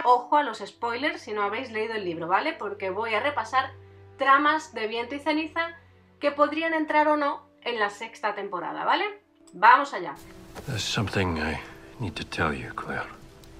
Ojo 0.03 0.37
a 0.37 0.43
los 0.43 0.59
spoilers 0.59 1.21
si 1.21 1.33
no 1.33 1.43
habéis 1.43 1.71
leído 1.71 1.93
el 1.93 2.05
libro, 2.05 2.27
¿vale? 2.27 2.53
Porque 2.53 2.89
voy 2.89 3.13
a 3.13 3.19
repasar 3.19 3.71
tramas 4.17 4.73
de 4.73 4.87
viento 4.87 5.15
y 5.15 5.19
ceniza 5.19 5.75
que 6.19 6.31
podrían 6.31 6.73
entrar 6.73 7.07
o 7.07 7.17
no 7.17 7.45
en 7.61 7.79
la 7.79 7.89
sexta 7.89 8.35
temporada, 8.35 8.83
¿vale? 8.83 9.05
Vamos 9.53 9.93
allá. 9.93 10.15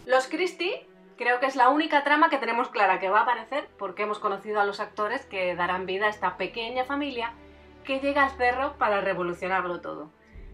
Los 0.05 0.27
Christie 0.27 0.87
creo 1.17 1.39
que 1.39 1.45
es 1.45 1.55
la 1.55 1.69
única 1.69 2.03
trama 2.03 2.29
que 2.29 2.37
tenemos 2.37 2.69
clara 2.69 2.99
que 2.99 3.09
va 3.09 3.19
a 3.19 3.23
aparecer 3.23 3.69
porque 3.77 4.03
hemos 4.03 4.19
conocido 4.19 4.59
a 4.59 4.65
los 4.65 4.79
actores 4.79 5.25
que 5.25 5.55
darán 5.55 5.85
vida 5.85 6.07
a 6.07 6.09
esta 6.09 6.37
pequeña 6.37 6.85
familia 6.85 7.33
que 7.83 7.99
llega 7.99 8.23
al 8.23 8.31
cerro 8.31 8.73
para 8.77 9.01
revolucionarlo 9.01 9.81
todo. 9.81 10.09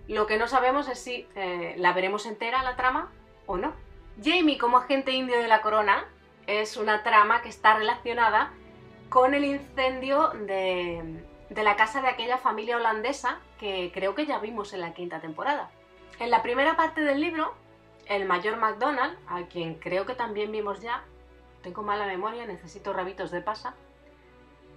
Lo 0.07 0.27
que 0.27 0.37
no 0.37 0.47
sabemos 0.47 0.87
es 0.87 0.99
si 0.99 1.27
eh, 1.35 1.75
la 1.77 1.93
veremos 1.93 2.25
entera 2.25 2.63
la 2.63 2.75
trama 2.75 3.11
o 3.45 3.57
no. 3.57 3.73
Jamie 4.23 4.57
como 4.57 4.77
agente 4.77 5.11
indio 5.11 5.37
de 5.37 5.47
la 5.47 5.61
corona 5.61 6.05
es 6.47 6.77
una 6.77 7.03
trama 7.03 7.41
que 7.41 7.49
está 7.49 7.77
relacionada 7.77 8.51
con 9.09 9.35
el 9.35 9.45
incendio 9.45 10.29
de, 10.29 11.23
la 11.49 11.75
casa 11.75 12.01
de 12.01 12.07
aquella 12.07 12.37
familia 12.37 12.77
holandesa 12.77 13.39
que 13.59 13.91
creo 13.93 14.15
que 14.15 14.25
ya 14.25 14.39
vimos 14.39 14.73
en 14.73 14.81
la 14.81 14.93
quinta 14.93 15.19
temporada. 15.19 15.69
En 16.19 16.31
la 16.31 16.41
primera 16.41 16.75
parte 16.75 17.01
del 17.01 17.21
libro, 17.21 17.53
el 18.07 18.25
mayor 18.25 18.57
McDonald, 18.57 19.17
a 19.27 19.43
quien 19.43 19.75
creo 19.75 20.05
que 20.07 20.15
también 20.15 20.51
vimos 20.51 20.81
ya, 20.81 21.03
tengo 21.61 21.83
mala 21.83 22.07
memoria, 22.07 22.45
necesito 22.45 22.93
rabitos 22.93 23.29
de 23.29 23.41
pasa, 23.41 23.75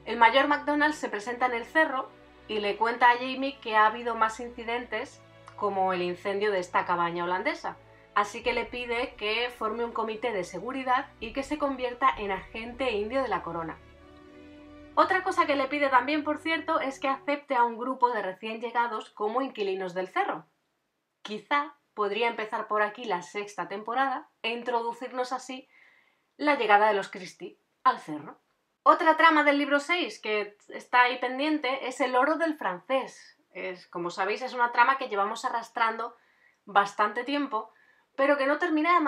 el 0.04 0.18
mayor 0.18 0.48
McDonald 0.48 0.94
se 0.94 1.08
presenta 1.08 1.46
en 1.46 1.54
el 1.54 1.64
cerro 1.64 2.10
y 2.46 2.58
le 2.58 2.76
cuenta 2.76 3.10
a 3.10 3.14
Jamie 3.14 3.58
que 3.60 3.76
ha 3.76 3.86
habido 3.86 4.16
más 4.16 4.38
incidentes 4.40 5.22
como 5.56 5.92
el 5.94 6.02
incendio 6.02 6.50
de 6.50 6.58
esta 6.58 6.84
cabaña 6.84 7.24
holandesa. 7.24 7.76
Así 8.20 8.42
que 8.42 8.52
le 8.52 8.66
pide 8.66 9.14
que 9.14 9.48
forme 9.48 9.82
un 9.82 9.92
comité 9.92 10.30
de 10.30 10.44
seguridad 10.44 11.06
y 11.20 11.32
que 11.32 11.42
se 11.42 11.56
convierta 11.56 12.10
en 12.18 12.30
agente 12.30 12.90
indio 12.90 13.22
de 13.22 13.28
la 13.28 13.42
corona. 13.42 13.78
Otra 14.94 15.22
cosa 15.22 15.46
que 15.46 15.56
le 15.56 15.68
pide 15.68 15.88
también, 15.88 16.22
por 16.22 16.36
cierto, 16.36 16.80
es 16.80 17.00
que 17.00 17.08
acepte 17.08 17.54
a 17.54 17.64
un 17.64 17.78
grupo 17.78 18.10
de 18.10 18.20
recién 18.20 18.60
llegados 18.60 19.08
como 19.08 19.40
inquilinos 19.40 19.94
del 19.94 20.08
cerro. 20.08 20.44
Quizá 21.22 21.76
podría 21.94 22.28
empezar 22.28 22.68
por 22.68 22.82
aquí 22.82 23.04
la 23.04 23.22
sexta 23.22 23.68
temporada 23.68 24.28
e 24.42 24.50
introducirnos 24.50 25.32
así 25.32 25.66
la 26.36 26.56
llegada 26.56 26.88
de 26.88 26.94
los 26.96 27.08
Christie 27.08 27.56
al 27.84 28.00
cerro. 28.00 28.38
Otra 28.82 29.16
trama 29.16 29.44
del 29.44 29.56
libro 29.56 29.80
6 29.80 30.18
que 30.20 30.58
está 30.68 31.04
ahí 31.04 31.18
pendiente 31.20 31.88
es 31.88 32.02
el 32.02 32.14
oro 32.14 32.36
del 32.36 32.58
francés. 32.58 33.40
Es, 33.52 33.86
como 33.86 34.10
sabéis, 34.10 34.42
es 34.42 34.52
una 34.52 34.72
trama 34.72 34.98
que 34.98 35.08
llevamos 35.08 35.46
arrastrando 35.46 36.14
bastante 36.66 37.24
tiempo, 37.24 37.72
pero 38.20 38.36
que 38.36 38.46
no 38.46 38.58
termina 38.58 39.00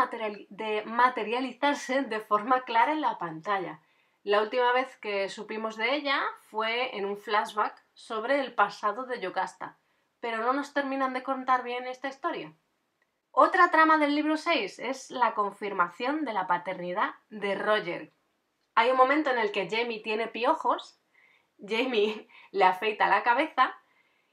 de, 0.49 0.85
materializarse 0.87 2.01
de 2.01 2.21
forma 2.21 2.63
clara 2.63 2.93
en 2.93 3.03
la 3.03 3.19
pantalla. 3.19 3.83
La 4.23 4.41
última 4.41 4.73
vez 4.73 4.97
que 5.03 5.29
supimos 5.29 5.77
de 5.77 5.97
ella 5.97 6.19
fue 6.45 6.97
en 6.97 7.05
un 7.05 7.19
flashback 7.19 7.85
sobre 7.93 8.41
el 8.41 8.55
pasado 8.55 9.05
de 9.05 9.21
Yocasta, 9.21 9.77
pero 10.21 10.39
no 10.39 10.55
nos 10.55 10.73
terminan 10.73 11.13
de 11.13 11.23
contar 11.23 11.63
bien 11.63 11.87
esta 11.87 12.09
historia. 12.09 12.55
Otra 13.33 13.71
trama 13.71 13.99
del 13.99 14.15
libro 14.15 14.39
6 14.39 14.79
es 14.79 15.11
la 15.11 15.35
confirmación 15.35 16.25
de 16.25 16.33
la 16.33 16.47
paternidad 16.47 17.11
de 17.29 17.55
Roger. 17.55 18.15
Hay 18.75 18.93
un 18.93 18.97
momento 18.97 19.29
en 19.29 19.37
el 19.37 19.53
que 19.53 19.69
Jamie 19.69 20.01
tiene 20.01 20.29
piojos, 20.29 20.99
Jamie 21.59 22.29
le 22.51 22.65
afeita 22.65 23.09
la 23.09 23.23
cabeza 23.23 23.77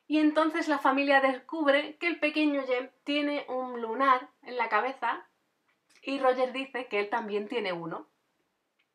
y 0.10 0.18
entonces 0.18 0.68
la 0.68 0.80
familia 0.80 1.22
descubre 1.22 1.96
que 1.98 2.08
el 2.08 2.20
pequeño 2.20 2.64
Jem 2.66 2.90
tiene 3.04 3.46
un 3.48 3.80
lunar 3.80 4.28
en 4.42 4.58
la 4.58 4.68
cabeza 4.68 5.24
y 6.02 6.18
Roger 6.18 6.52
dice 6.52 6.88
que 6.88 7.00
él 7.00 7.10
también 7.10 7.48
tiene 7.48 7.74
uno. 7.74 8.08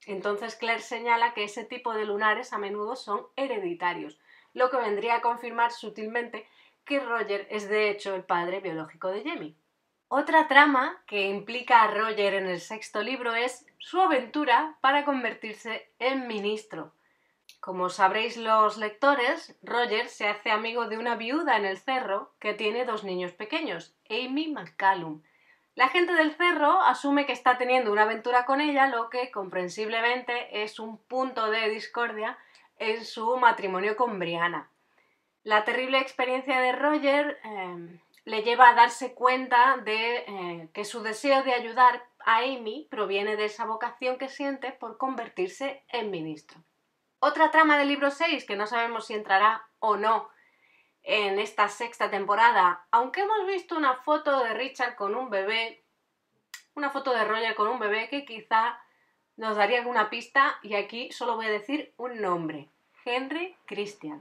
Entonces 0.07 0.57
Claire 0.57 0.83
señala 0.83 1.33
que 1.33 1.45
ese 1.45 1.65
tipo 1.65 1.95
de 1.95 2.05
lunares 2.05 2.53
a 2.53 2.59
menudo 2.59 2.97
son 2.97 3.29
hereditarios, 3.37 4.19
lo 4.55 4.71
que 4.71 4.77
vendría 4.77 5.15
a 5.15 5.21
confirmar 5.21 5.71
sutilmente 5.71 6.49
que 6.85 6.99
Roger 6.99 7.47
es 7.49 7.69
de 7.69 7.91
hecho 7.91 8.17
el 8.17 8.25
padre 8.25 8.59
biológico 8.59 9.09
de 9.11 9.23
Jamie. 9.23 9.55
Otra 10.09 10.49
trama 10.49 11.01
que 11.07 11.29
implica 11.29 11.85
a 11.85 11.95
Roger 11.95 12.35
en 12.35 12.49
el 12.49 12.59
sexto 12.59 13.03
libro 13.03 13.37
es 13.37 13.65
su 13.79 14.01
aventura 14.01 14.79
para 14.81 15.05
convertirse 15.05 15.89
en 16.01 16.27
ministro. 16.27 16.93
Como 17.65 17.89
sabréis 17.89 18.37
los 18.37 18.77
lectores, 18.77 19.57
Roger 19.63 20.11
se 20.11 20.29
hace 20.29 20.51
amigo 20.51 20.87
de 20.87 20.99
una 20.99 21.17
viuda 21.17 21.57
en 21.57 21.65
el 21.65 21.79
cerro 21.79 22.35
que 22.39 22.53
tiene 22.53 22.85
dos 22.85 23.05
niños 23.05 23.33
pequeños, 23.33 23.97
Amy 24.11 24.49
McCallum. 24.49 25.23
La 25.75 25.89
gente 25.89 26.13
del 26.13 26.37
cerro 26.37 26.83
asume 26.83 27.25
que 27.25 27.33
está 27.33 27.57
teniendo 27.57 27.91
una 27.91 28.03
aventura 28.03 28.45
con 28.45 28.61
ella, 28.61 28.89
lo 28.89 29.09
que 29.09 29.31
comprensiblemente 29.31 30.63
es 30.63 30.79
un 30.79 30.99
punto 30.99 31.51
de 31.51 31.71
discordia 31.71 32.37
en 32.77 33.03
su 33.03 33.35
matrimonio 33.39 33.97
con 33.97 34.19
Brianna. 34.19 34.69
La 35.43 35.65
terrible 35.65 36.01
experiencia 36.01 36.61
de 36.61 36.73
Roger 36.73 37.39
eh, 37.45 37.99
le 38.27 38.43
lleva 38.43 38.69
a 38.69 38.75
darse 38.75 39.15
cuenta 39.15 39.79
de 39.79 40.17
eh, 40.17 40.69
que 40.75 40.85
su 40.85 41.03
deseo 41.03 41.43
de 41.43 41.55
ayudar 41.55 42.05
a 42.27 42.41
Amy 42.41 42.87
proviene 42.91 43.37
de 43.37 43.47
esa 43.47 43.65
vocación 43.65 44.19
que 44.19 44.29
siente 44.29 44.71
por 44.73 44.99
convertirse 44.99 45.83
en 45.89 46.11
ministro. 46.11 46.61
Otra 47.27 47.51
trama 47.51 47.79
del 47.79 47.89
libro 47.89 48.11
6, 48.11 48.45
que 48.45 48.55
no 48.55 48.67
sabemos 48.67 49.07
si 49.07 49.15
entrará 49.15 49.67
o 49.79 49.97
no 49.97 50.29
en 51.03 51.39
esta 51.39 51.71
sexta 51.71 52.11
temporada, 52.11 52.85
aunque 52.91 53.23
hemos 53.23 53.47
visto 53.47 53.79
una 53.79 53.95
foto 53.95 54.45
de 54.45 54.53
Richard 54.53 54.95
con 54.95 55.15
un 55.15 55.31
bebé, 55.31 55.83
una 56.75 56.91
foto 56.91 57.15
de 57.15 57.25
Roger 57.25 57.55
con 57.55 57.69
un 57.69 57.79
bebé 57.79 58.11
que 58.11 58.27
quizá 58.27 58.79
nos 59.39 59.57
daría 59.57 59.79
alguna 59.79 60.11
pista 60.11 60.59
y 60.63 60.75
aquí 60.75 61.13
solo 61.13 61.37
voy 61.37 61.47
a 61.47 61.51
decir 61.51 61.95
un 61.97 62.21
nombre, 62.21 62.69
Henry 63.07 63.57
Christian. 63.65 64.21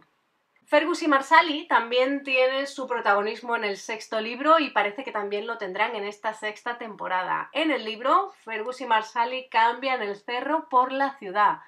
Fergus 0.66 1.04
y 1.04 1.10
Marsali 1.10 1.68
también 1.68 2.24
tienen 2.24 2.68
su 2.68 2.88
protagonismo 2.88 3.58
en 3.58 3.66
el 3.66 3.76
sexto 3.76 4.22
libro 4.22 4.60
y 4.60 4.70
parece 4.70 5.04
que 5.04 5.12
también 5.12 5.46
lo 5.46 5.58
tendrán 5.58 5.98
en 5.98 6.06
esta 6.06 6.34
sexta 6.34 6.78
temporada. 6.78 7.50
En 7.52 7.70
el 7.70 7.84
libro, 7.84 8.32
Fergus 8.46 8.80
y 8.80 8.86
Marsali 8.86 9.50
cambian 9.50 10.02
el 10.02 10.16
cerro 10.16 10.70
por 10.70 10.94
la 10.94 11.18
ciudad. 11.18 11.60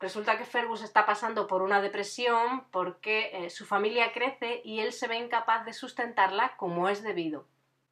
Resulta 0.00 0.38
que 0.38 0.46
Fergus 0.46 0.82
está 0.82 1.04
pasando 1.04 1.46
por 1.46 1.60
una 1.60 1.82
depresión 1.82 2.64
porque 2.70 3.30
eh, 3.32 3.50
su 3.50 3.66
familia 3.66 4.12
crece 4.12 4.62
y 4.64 4.80
él 4.80 4.94
se 4.94 5.06
ve 5.06 5.16
incapaz 5.16 5.66
de 5.66 5.74
sustentarla 5.74 6.56
como 6.56 6.88
es 6.88 7.02
debido. 7.02 7.46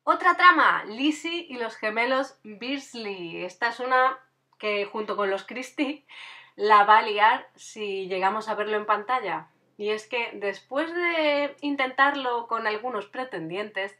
Otra 0.05 0.35
trama, 0.38 0.85
Lizzie 0.87 1.47
y 1.50 1.59
los 1.59 1.77
gemelos 1.77 2.38
Beasley. 2.43 3.45
Esta 3.45 3.69
es 3.69 3.79
una 3.79 4.19
que 4.59 4.87
junto 4.87 5.17
con 5.17 5.29
los 5.29 5.45
Christie 5.45 6.07
la 6.57 6.85
va 6.85 6.99
a 6.99 7.03
liar 7.03 7.47
si 7.57 8.09
llegamos 8.09 8.49
a 8.49 8.55
verlo 8.55 8.79
en 8.79 8.87
pantalla. 8.87 9.50
Y 9.77 9.91
es 9.91 10.09
que 10.09 10.31
después 10.33 10.93
de 10.95 11.57
intentarlo 11.61 12.49
con 12.49 12.67
algunos 12.67 13.05
pretendientes, 13.05 13.99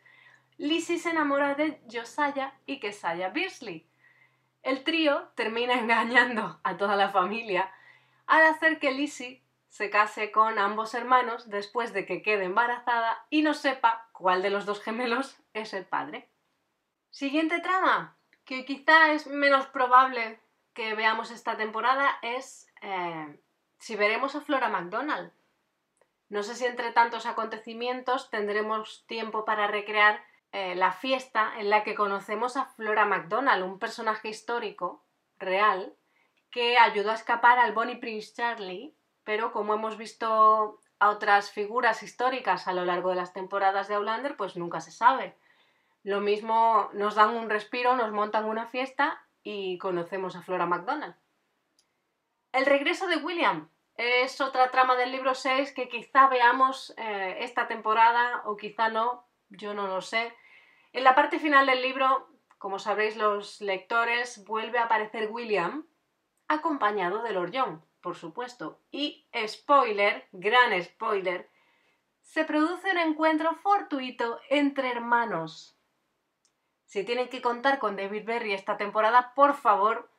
Lizzie 0.57 0.99
se 0.99 1.11
enamora 1.11 1.55
de 1.57 1.79
Josiah 1.93 2.55
y 2.65 2.81
Keziah 2.81 3.29
Beasley. 3.29 3.87
El 4.63 4.83
trío 4.83 5.29
termina 5.35 5.75
engañando 5.79 6.59
a 6.65 6.79
toda 6.79 6.97
la 6.97 7.11
familia 7.11 7.71
al 8.29 8.47
hacer 8.47 8.79
que 8.79 8.93
Lizzie 8.93 9.43
se 9.69 9.91
case 9.91 10.31
con 10.31 10.59
ambos 10.59 10.95
hermanos 10.95 11.49
después 11.49 11.93
de 11.93 12.07
que 12.07 12.23
quede 12.23 12.45
embarazada 12.45 13.27
y 13.31 13.43
no 13.43 13.55
sepa 13.55 14.09
cuál 14.13 14.43
de 14.43 14.51
los 14.51 14.67
dos 14.67 14.83
gemelos 14.83 15.39
es 15.55 15.73
el 15.73 15.87
padre. 15.87 16.29
Siguiente 17.11 17.61
trama, 17.61 18.17
que 18.45 18.65
quizá 18.65 19.13
es 19.13 19.27
menos 19.27 19.67
probable 19.67 20.41
que 20.75 20.95
veamos 20.95 21.31
esta 21.31 21.57
temporada, 21.57 22.19
es 22.23 22.69
eh, 22.83 23.41
si 23.79 23.97
veremos 23.97 24.35
a 24.35 24.43
Flora 24.43 24.69
McDonald. 24.69 25.33
No 26.29 26.43
sé 26.43 26.55
si 26.55 26.67
entre 26.67 26.93
tantos 26.93 27.25
acontecimientos 27.25 28.31
tendremos 28.31 29.07
tiempo 29.07 29.47
para 29.47 29.67
recrear 29.67 30.23
eh, 30.53 30.75
la 30.75 30.93
fiesta 30.93 31.59
en 31.59 31.71
la 31.71 31.83
que 31.83 31.95
conocemos 31.95 32.59
a 32.59 32.67
Flora 32.67 33.07
MacDonald, 33.07 33.65
un 33.65 33.79
personaje 33.79 34.29
histórico 34.29 35.03
real 35.39 35.95
que 36.51 36.79
ayudó 36.79 37.11
a 37.11 37.15
escapar 37.15 37.59
al 37.59 37.73
Bonnie 37.73 37.97
Prince 37.97 38.33
Charlie, 38.35 38.95
pero 39.25 39.53
como 39.53 39.75
hemos 39.75 39.97
visto 39.97 40.81
a 40.99 41.11
otras 41.11 41.51
figuras 41.51 42.03
históricas 42.03 42.67
a 42.67 42.73
lo 42.73 42.85
largo 42.85 43.11
de 43.11 43.17
las 43.17 43.33
temporadas 43.33 43.89
de 43.89 43.95
Outlander, 43.95 44.37
pues 44.37 44.57
nunca 44.57 44.81
se 44.81 44.91
sabe. 44.91 45.37
Lo 46.03 46.21
mismo 46.21 46.91
nos 46.95 47.15
dan 47.15 47.37
un 47.37 47.51
respiro, 47.51 47.97
nos 47.97 48.13
montan 48.13 48.45
una 48.47 48.67
fiesta 48.67 49.23
y 49.43 49.79
conocemos 49.79 50.37
a 50.37 50.43
Flora 50.43 50.67
MacDonald. 50.67 51.15
El 52.53 52.67
regreso 52.67 53.07
de 53.07 53.17
William, 53.17 53.69
es 53.99 54.41
otra 54.41 54.71
trama 54.71 54.95
del 54.95 55.11
libro 55.11 55.35
6 55.35 55.73
que 55.73 55.89
quizá 55.89 56.29
veamos 56.29 56.95
eh, 56.97 57.39
esta 57.41 57.67
temporada 57.67 58.43
o 58.45 58.57
quizá 58.57 58.89
no, 58.89 59.27
yo 59.51 59.75
no 59.75 59.89
lo 59.89 60.01
sé. 60.01 60.33
En 60.93 61.03
la 61.03 61.17
parte 61.17 61.41
final 61.41 61.67
del 61.67 61.83
libro, 61.83 62.29
como 62.59 62.79
sabréis 62.79 63.17
los 63.17 63.61
lectores, 63.61 64.45
vuelve 64.45 64.79
a 64.79 64.85
aparecer 64.85 65.29
William 65.31 65.85
acompañado 66.49 67.23
de 67.23 67.33
Lord 67.33 67.53
John. 67.55 67.85
por 68.01 68.17
supuesto. 68.17 68.81
Y 68.91 69.27
spoiler, 69.47 70.29
gran 70.33 70.83
spoiler, 70.83 71.51
se 72.23 72.45
produce 72.45 72.91
un 72.91 72.99
encuentro 72.99 73.55
fortuito 73.55 74.41
entre 74.49 74.91
hermanos. 74.91 75.77
Si 76.87 77.05
tienen 77.05 77.29
que 77.29 77.43
contar 77.43 77.79
con 77.79 77.97
David 77.97 78.25
Berry 78.25 78.55
esta 78.55 78.77
temporada, 78.77 79.35
por 79.35 79.55
favor, 79.55 80.11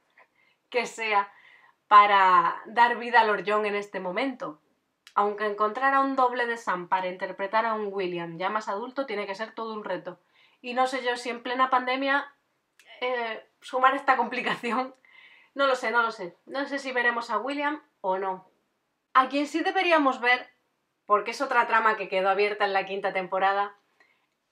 que 0.69 0.86
sea 0.86 1.31
para 1.88 2.62
dar 2.67 2.98
vida 2.98 3.21
a 3.21 3.24
Lord 3.24 3.43
John 3.45 3.65
en 3.65 3.75
este 3.75 4.00
momento. 4.00 4.62
Aunque 5.15 5.48
encontrar 5.48 5.93
a 5.93 6.01
un 6.01 6.15
doble 6.15 6.45
de 6.45 6.57
Sam 6.57 6.88
para 6.88 7.07
interpretar 7.07 7.65
a 7.65 7.74
un 7.74 7.89
William 7.91 8.38
ya 8.38 8.50
más 8.50 8.69
adulto 8.69 9.05
tiene 9.05 9.25
que 9.25 9.36
ser 9.36 9.53
todo 9.53 9.74
un 9.74 9.83
reto. 9.83 10.19
Y 10.62 10.75
no 10.75 10.86
sé 10.86 11.03
yo 11.03 11.17
si 11.17 11.29
en 11.29 11.41
plena 11.41 11.69
pandemia 11.69 12.31
eh, 13.01 13.50
sumar 13.62 13.95
esta 13.95 14.17
complicación. 14.17 14.93
No 15.59 15.67
lo 15.67 15.75
sé, 15.75 15.91
no 15.91 16.01
lo 16.01 16.11
sé. 16.11 16.37
No 16.45 16.65
sé 16.67 16.79
si 16.79 16.93
veremos 16.93 17.29
a 17.29 17.37
William 17.37 17.83
o 17.99 18.17
no. 18.17 18.49
A 19.13 19.27
quien 19.27 19.45
sí 19.45 19.59
deberíamos 19.59 20.21
ver, 20.21 20.49
porque 21.05 21.31
es 21.31 21.41
otra 21.41 21.67
trama 21.67 21.97
que 21.97 22.07
quedó 22.07 22.29
abierta 22.29 22.63
en 22.63 22.71
la 22.71 22.85
quinta 22.85 23.11
temporada, 23.11 23.75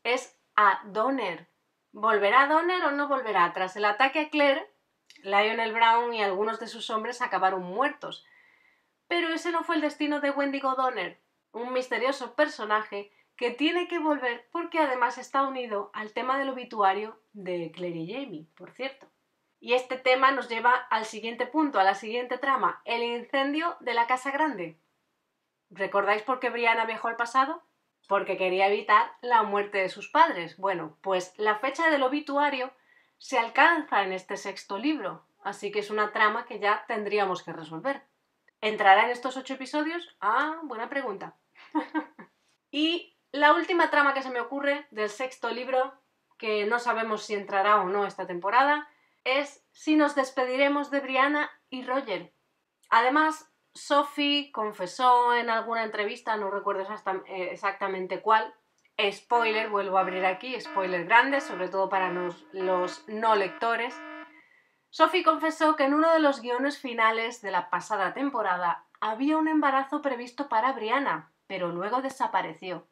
es 0.03 0.37
a 0.57 0.81
Donner. 0.83 1.47
¿Volverá 1.93 2.47
Donner 2.47 2.83
o 2.83 2.91
no 2.91 3.07
volverá? 3.07 3.53
Tras 3.53 3.77
el 3.77 3.85
ataque 3.85 4.19
a 4.19 4.29
Claire, 4.29 4.69
Lionel 5.23 5.71
Brown 5.71 6.13
y 6.13 6.21
algunos 6.21 6.59
de 6.59 6.67
sus 6.67 6.89
hombres 6.89 7.21
acabaron 7.21 7.63
muertos. 7.63 8.25
Pero 9.07 9.29
ese 9.29 9.53
no 9.53 9.63
fue 9.63 9.75
el 9.75 9.81
destino 9.81 10.19
de 10.19 10.31
Wendigo 10.31 10.75
Donner, 10.75 11.21
un 11.53 11.71
misterioso 11.71 12.35
personaje 12.35 13.13
que 13.37 13.51
tiene 13.51 13.87
que 13.87 13.99
volver 13.99 14.45
porque 14.51 14.79
además 14.79 15.17
está 15.17 15.43
unido 15.43 15.89
al 15.93 16.11
tema 16.11 16.37
del 16.37 16.49
obituario 16.49 17.17
de 17.31 17.71
Claire 17.73 17.99
y 17.99 18.13
Jamie, 18.13 18.47
por 18.57 18.71
cierto. 18.71 19.07
Y 19.59 19.73
este 19.73 19.97
tema 19.97 20.31
nos 20.31 20.49
lleva 20.49 20.73
al 20.89 21.05
siguiente 21.05 21.47
punto, 21.47 21.79
a 21.79 21.83
la 21.83 21.95
siguiente 21.95 22.37
trama, 22.37 22.81
el 22.85 23.01
incendio 23.03 23.75
de 23.79 23.93
la 23.93 24.05
Casa 24.05 24.31
Grande. 24.31 24.79
¿Recordáis 25.69 26.21
por 26.21 26.39
qué 26.39 26.49
Brianna 26.49 26.85
viajó 26.85 27.07
al 27.07 27.15
pasado? 27.15 27.63
Porque 28.07 28.37
quería 28.37 28.67
evitar 28.67 29.11
la 29.21 29.43
muerte 29.43 29.79
de 29.79 29.89
sus 29.89 30.09
padres. 30.09 30.57
Bueno, 30.57 30.97
pues 31.01 31.33
la 31.37 31.55
fecha 31.55 31.89
del 31.89 32.03
obituario 32.03 32.71
se 33.17 33.39
alcanza 33.39 34.03
en 34.03 34.13
este 34.13 34.37
sexto 34.37 34.77
libro, 34.77 35.25
así 35.43 35.71
que 35.71 35.79
es 35.79 35.89
una 35.89 36.11
trama 36.11 36.45
que 36.45 36.59
ya 36.59 36.85
tendríamos 36.87 37.43
que 37.43 37.51
resolver. 37.51 38.03
¿Entrará 38.61 39.05
en 39.05 39.09
estos 39.09 39.37
ocho 39.37 39.55
episodios? 39.55 40.15
Ah, 40.21 40.59
buena 40.63 40.87
pregunta. 40.87 41.35
y 42.71 43.17
la 43.31 43.53
última 43.53 43.89
trama 43.89 44.13
que 44.13 44.23
se 44.23 44.29
me 44.29 44.39
ocurre 44.39 44.87
del 44.91 45.09
sexto 45.09 45.49
libro, 45.49 45.93
que 46.37 46.65
no 46.65 46.79
sabemos 46.79 47.23
si 47.23 47.33
entrará 47.33 47.81
o 47.81 47.89
no 47.89 48.05
esta 48.05 48.25
temporada, 48.25 48.87
es 49.27 49.67
si 49.71 49.95
nos 49.95 50.15
despediremos 50.15 50.89
de 50.89 51.01
Brianna 51.01 51.51
y 51.69 51.83
Roger. 51.83 52.33
Además, 52.89 53.51
Sophie 53.73 54.51
confesó 54.51 55.35
en 55.35 55.49
alguna 55.49 55.83
entrevista, 55.83 56.37
no 56.37 56.49
recuerdo 56.49 56.83
eh, 57.27 57.49
exactamente 57.51 58.21
cuál, 58.21 58.55
spoiler, 59.11 59.69
vuelvo 59.69 59.97
a 59.97 60.01
abrir 60.01 60.25
aquí, 60.25 60.59
spoiler 60.59 61.05
grande, 61.05 61.41
sobre 61.41 61.69
todo 61.69 61.89
para 61.89 62.11
los, 62.11 62.47
no 63.07 63.35
lectores. 63.35 63.99
Sophie 64.89 65.23
confesó 65.23 65.75
que 65.75 65.83
en 65.83 65.93
uno 65.93 66.11
de 66.11 66.19
los 66.19 66.41
guiones 66.41 66.79
finales 66.79 67.41
de 67.41 67.51
la 67.51 67.69
pasada 67.69 68.13
temporada 68.13 68.87
había 68.99 69.37
un 69.37 69.47
embarazo 69.47 70.01
previsto 70.01 70.49
para 70.49 70.71
Brianna, 70.71 71.33
pero 71.45 71.69
luego 71.69 72.01
desapareció. 72.01 72.87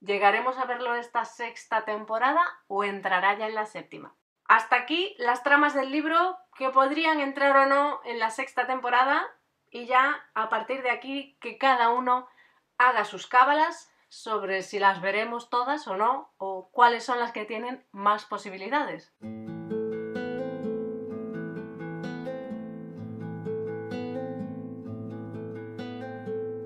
¿Llegaremos 0.00 0.58
a 0.58 0.66
verlo 0.66 0.94
esta 0.94 1.24
sexta 1.24 1.84
temporada 1.84 2.42
o 2.68 2.84
entrará 2.84 3.36
ya 3.36 3.48
en 3.48 3.54
la 3.54 3.66
séptima? 3.66 4.14
Hasta 4.52 4.76
aquí 4.76 5.16
las 5.16 5.42
tramas 5.42 5.72
del 5.72 5.90
libro 5.90 6.36
que 6.58 6.68
podrían 6.68 7.20
entrar 7.20 7.56
o 7.56 7.64
no 7.64 8.00
en 8.04 8.18
la 8.18 8.28
sexta 8.28 8.66
temporada 8.66 9.24
y 9.70 9.86
ya 9.86 10.26
a 10.34 10.50
partir 10.50 10.82
de 10.82 10.90
aquí 10.90 11.38
que 11.40 11.56
cada 11.56 11.88
uno 11.88 12.28
haga 12.76 13.06
sus 13.06 13.26
cábalas 13.26 13.90
sobre 14.10 14.60
si 14.60 14.78
las 14.78 15.00
veremos 15.00 15.48
todas 15.48 15.88
o 15.88 15.96
no 15.96 16.34
o 16.36 16.68
cuáles 16.70 17.02
son 17.02 17.18
las 17.18 17.32
que 17.32 17.46
tienen 17.46 17.82
más 17.92 18.26
posibilidades. 18.26 19.14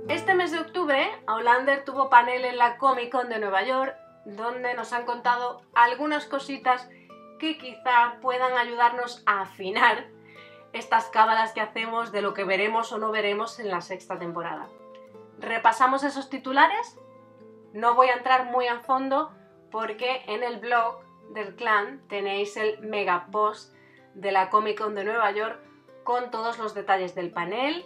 Este 0.08 0.34
mes 0.34 0.50
de 0.50 0.58
octubre, 0.58 1.08
Aulander 1.28 1.84
tuvo 1.84 2.10
panel 2.10 2.46
en 2.46 2.58
la 2.58 2.78
Comic 2.78 3.12
Con 3.12 3.28
de 3.28 3.38
Nueva 3.38 3.62
York, 3.62 3.94
donde 4.24 4.74
nos 4.74 4.92
han 4.92 5.04
contado 5.04 5.62
algunas 5.72 6.26
cositas 6.26 6.90
que 7.38 7.58
quizá 7.58 8.18
puedan 8.20 8.56
ayudarnos 8.56 9.22
a 9.26 9.42
afinar 9.42 10.06
estas 10.72 11.06
cábalas 11.06 11.52
que 11.52 11.60
hacemos 11.60 12.12
de 12.12 12.22
lo 12.22 12.34
que 12.34 12.44
veremos 12.44 12.92
o 12.92 12.98
no 12.98 13.10
veremos 13.10 13.58
en 13.58 13.70
la 13.70 13.80
sexta 13.80 14.18
temporada. 14.18 14.68
Repasamos 15.38 16.04
esos 16.04 16.28
titulares 16.30 16.98
no 17.76 17.94
voy 17.94 18.08
a 18.08 18.14
entrar 18.14 18.46
muy 18.46 18.66
a 18.68 18.80
fondo 18.80 19.30
porque 19.70 20.22
en 20.28 20.42
el 20.42 20.58
blog 20.60 20.98
del 21.34 21.54
clan 21.56 22.00
tenéis 22.08 22.56
el 22.56 22.80
mega 22.80 23.26
post 23.30 23.74
de 24.14 24.32
la 24.32 24.48
Comic 24.48 24.78
Con 24.78 24.94
de 24.94 25.04
Nueva 25.04 25.30
York 25.32 25.60
con 26.02 26.30
todos 26.30 26.58
los 26.58 26.72
detalles 26.72 27.14
del 27.14 27.32
panel, 27.32 27.84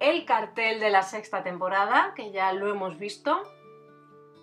el 0.00 0.24
cartel 0.24 0.80
de 0.80 0.90
la 0.90 1.02
sexta 1.02 1.44
temporada, 1.44 2.14
que 2.16 2.32
ya 2.32 2.52
lo 2.52 2.68
hemos 2.68 2.98
visto, 2.98 3.42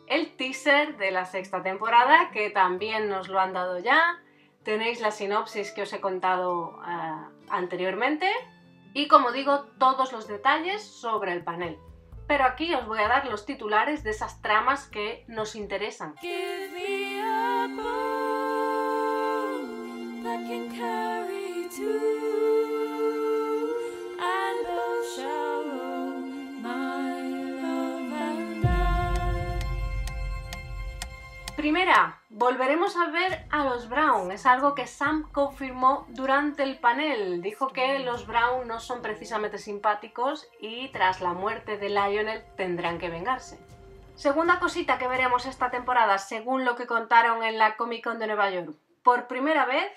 el 0.08 0.38
teaser 0.38 0.96
de 0.96 1.12
la 1.12 1.26
sexta 1.26 1.62
temporada, 1.62 2.32
que 2.32 2.50
también 2.50 3.10
nos 3.10 3.28
lo 3.28 3.42
han 3.42 3.52
dado 3.52 3.80
ya, 3.80 4.24
tenéis 4.64 5.02
la 5.02 5.12
sinopsis 5.12 5.72
que 5.72 5.84
os 5.84 5.94
he 5.94 6.00
contado 6.00 6.80
eh, 6.86 7.14
anteriormente 7.50 8.30
y 8.94 9.08
como 9.08 9.32
digo, 9.32 9.66
todos 9.78 10.12
los 10.12 10.28
detalles 10.28 10.84
sobre 10.84 11.34
el 11.34 11.44
panel. 11.44 11.78
Pero 12.28 12.46
aquí 12.46 12.74
os 12.74 12.86
voy 12.86 13.00
a 13.00 13.08
dar 13.08 13.26
los 13.28 13.46
titulares 13.46 14.04
de 14.04 14.12
esas 14.12 14.42
tramas 14.42 14.88
que 14.88 15.26
nos 15.28 15.56
interesan. 15.56 16.16
Primera, 31.56 32.19
Volveremos 32.32 32.96
a 32.96 33.08
ver 33.08 33.48
a 33.50 33.64
los 33.64 33.90
Brown. 33.90 34.32
Es 34.32 34.46
algo 34.46 34.76
que 34.76 34.86
Sam 34.86 35.28
confirmó 35.32 36.06
durante 36.10 36.62
el 36.62 36.78
panel. 36.78 37.42
Dijo 37.42 37.70
que 37.70 37.98
los 38.00 38.28
Brown 38.28 38.68
no 38.68 38.80
son 38.80 39.02
precisamente 39.02 39.58
simpáticos 39.58 40.48
y 40.62 40.90
tras 40.90 41.22
la 41.22 41.34
muerte 41.34 41.80
de 41.80 41.90
Lionel 41.90 42.44
tendrán 42.56 43.00
que 43.00 43.10
vengarse. 43.10 43.60
Segunda 44.14 44.60
cosita 44.60 45.00
que 45.00 45.08
veremos 45.08 45.48
esta 45.48 45.72
temporada, 45.72 46.20
según 46.20 46.66
lo 46.66 46.76
que 46.76 46.86
contaron 46.86 47.44
en 47.44 47.58
la 47.58 47.76
Comic 47.78 48.04
Con 48.04 48.20
de 48.20 48.28
Nueva 48.28 48.52
York. 48.52 48.76
Por 49.02 49.26
primera 49.26 49.66
vez, 49.66 49.92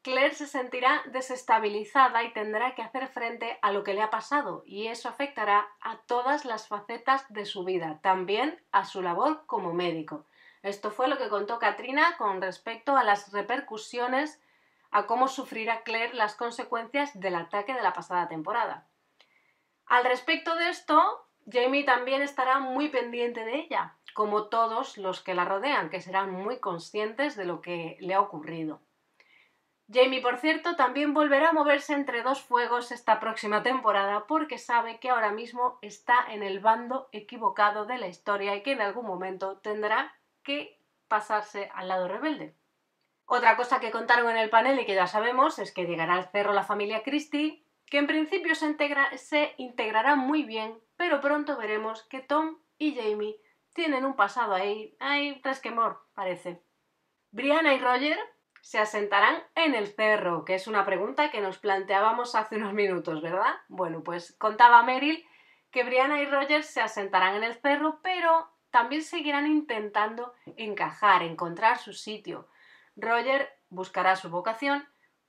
Claire 0.00 0.34
se 0.34 0.46
sentirá 0.46 1.02
desestabilizada 1.12 2.22
y 2.22 2.32
tendrá 2.32 2.74
que 2.74 2.82
hacer 2.82 3.08
frente 3.08 3.58
a 3.60 3.72
lo 3.72 3.84
que 3.84 3.92
le 3.92 4.00
ha 4.00 4.10
pasado, 4.10 4.62
y 4.64 4.86
eso 4.86 5.08
afectará 5.08 5.66
a 5.82 5.96
todas 6.06 6.44
las 6.44 6.68
facetas 6.68 7.30
de 7.30 7.44
su 7.44 7.64
vida, 7.64 7.98
también 8.00 8.58
a 8.70 8.84
su 8.84 9.02
labor 9.02 9.44
como 9.46 9.74
médico. 9.74 10.24
Esto 10.64 10.90
fue 10.90 11.08
lo 11.08 11.18
que 11.18 11.28
contó 11.28 11.58
Katrina 11.58 12.16
con 12.16 12.40
respecto 12.40 12.96
a 12.96 13.04
las 13.04 13.30
repercusiones 13.32 14.40
a 14.90 15.06
cómo 15.06 15.28
sufrirá 15.28 15.82
Claire 15.82 16.14
las 16.14 16.36
consecuencias 16.36 17.20
del 17.20 17.34
ataque 17.34 17.74
de 17.74 17.82
la 17.82 17.92
pasada 17.92 18.28
temporada. 18.28 18.86
Al 19.84 20.06
respecto 20.06 20.56
de 20.56 20.70
esto, 20.70 21.28
Jamie 21.52 21.84
también 21.84 22.22
estará 22.22 22.60
muy 22.60 22.88
pendiente 22.88 23.44
de 23.44 23.56
ella, 23.56 23.96
como 24.14 24.44
todos 24.44 24.96
los 24.96 25.20
que 25.20 25.34
la 25.34 25.44
rodean, 25.44 25.90
que 25.90 26.00
serán 26.00 26.30
muy 26.30 26.60
conscientes 26.60 27.36
de 27.36 27.44
lo 27.44 27.60
que 27.60 27.98
le 28.00 28.14
ha 28.14 28.22
ocurrido. 28.22 28.80
Jamie, 29.92 30.22
por 30.22 30.38
cierto, 30.38 30.76
también 30.76 31.12
volverá 31.12 31.50
a 31.50 31.52
moverse 31.52 31.92
entre 31.92 32.22
dos 32.22 32.40
fuegos 32.40 32.90
esta 32.90 33.20
próxima 33.20 33.62
temporada 33.62 34.26
porque 34.26 34.56
sabe 34.56 34.98
que 34.98 35.10
ahora 35.10 35.30
mismo 35.30 35.78
está 35.82 36.24
en 36.30 36.42
el 36.42 36.60
bando 36.60 37.10
equivocado 37.12 37.84
de 37.84 37.98
la 37.98 38.06
historia 38.06 38.56
y 38.56 38.62
que 38.62 38.72
en 38.72 38.80
algún 38.80 39.04
momento 39.04 39.58
tendrá 39.58 40.14
que 40.44 40.80
pasarse 41.08 41.70
al 41.74 41.88
lado 41.88 42.06
rebelde. 42.06 42.56
Otra 43.26 43.56
cosa 43.56 43.80
que 43.80 43.90
contaron 43.90 44.30
en 44.30 44.36
el 44.36 44.50
panel 44.50 44.78
y 44.78 44.86
que 44.86 44.94
ya 44.94 45.06
sabemos 45.06 45.58
es 45.58 45.72
que 45.72 45.86
llegará 45.86 46.14
al 46.14 46.30
cerro 46.30 46.52
la 46.52 46.62
familia 46.62 47.02
Christie, 47.02 47.64
que 47.86 47.98
en 47.98 48.06
principio 48.06 48.54
se, 48.54 49.54
integrará 49.56 50.14
muy 50.14 50.42
bien, 50.42 50.78
pero 50.96 51.20
pronto 51.20 51.56
veremos 51.56 52.02
que 52.04 52.20
Tom 52.20 52.58
y 52.78 52.94
Jamie 52.94 53.40
tienen 53.72 54.04
un 54.04 54.14
pasado 54.14 54.54
ahí, 54.54 54.96
hay 55.00 55.40
resquemor, 55.42 56.06
parece. 56.14 56.62
Brianna 57.30 57.74
y 57.74 57.78
Roger 57.78 58.18
se 58.60 58.78
asentarán 58.78 59.42
en 59.54 59.74
el 59.74 59.88
cerro, 59.88 60.44
que 60.44 60.54
es 60.54 60.66
una 60.66 60.84
pregunta 60.84 61.30
que 61.30 61.40
nos 61.40 61.58
planteábamos 61.58 62.34
hace 62.34 62.56
unos 62.56 62.72
minutos, 62.72 63.20
¿verdad? 63.20 63.54
Bueno, 63.68 64.02
pues 64.02 64.36
contaba 64.38 64.82
Meryl 64.82 65.26
que 65.70 65.82
Brianna 65.82 66.22
y 66.22 66.26
Roger 66.26 66.62
se 66.62 66.80
asentarán 66.80 67.34
en 67.36 67.44
el 67.44 67.54
cerro, 67.54 68.00
pero 68.02 68.53
también 68.74 69.04
seguirán 69.04 69.46
intentando 69.46 70.34
encajar, 70.56 71.22
encontrar 71.22 71.78
su 71.78 71.92
sitio. 71.92 72.48
Roger 72.96 73.56
buscará 73.68 74.16
su 74.16 74.30
vocación 74.30 74.84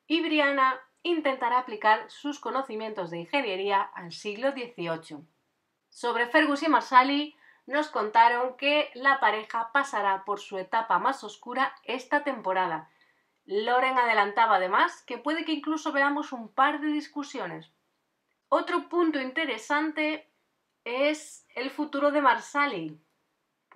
y 0.07 0.21
Brianna 0.21 0.81
intentará 1.03 1.59
aplicar 1.59 2.09
sus 2.09 2.39
conocimientos 2.39 3.11
de 3.11 3.19
ingeniería 3.19 3.83
al 3.83 4.13
siglo 4.13 4.49
XVIII. 4.49 5.27
Sobre 5.89 6.25
Fergus 6.25 6.63
y 6.63 6.69
Marsali 6.69 7.35
nos 7.67 7.89
contaron 7.89 8.57
que 8.57 8.89
la 8.95 9.19
pareja 9.19 9.69
pasará 9.71 10.25
por 10.25 10.39
su 10.39 10.57
etapa 10.57 10.97
más 10.97 11.23
oscura 11.23 11.75
esta 11.83 12.23
temporada. 12.23 12.89
Loren 13.45 13.99
adelantaba 13.99 14.55
además 14.55 15.03
que 15.03 15.19
puede 15.19 15.45
que 15.45 15.51
incluso 15.51 15.91
veamos 15.91 16.31
un 16.31 16.51
par 16.51 16.81
de 16.81 16.87
discusiones. 16.87 17.71
Otro 18.49 18.89
punto 18.89 19.21
interesante 19.21 20.31
es 20.83 21.45
el 21.53 21.69
futuro 21.69 22.09
de 22.09 22.21
Marsali, 22.21 23.04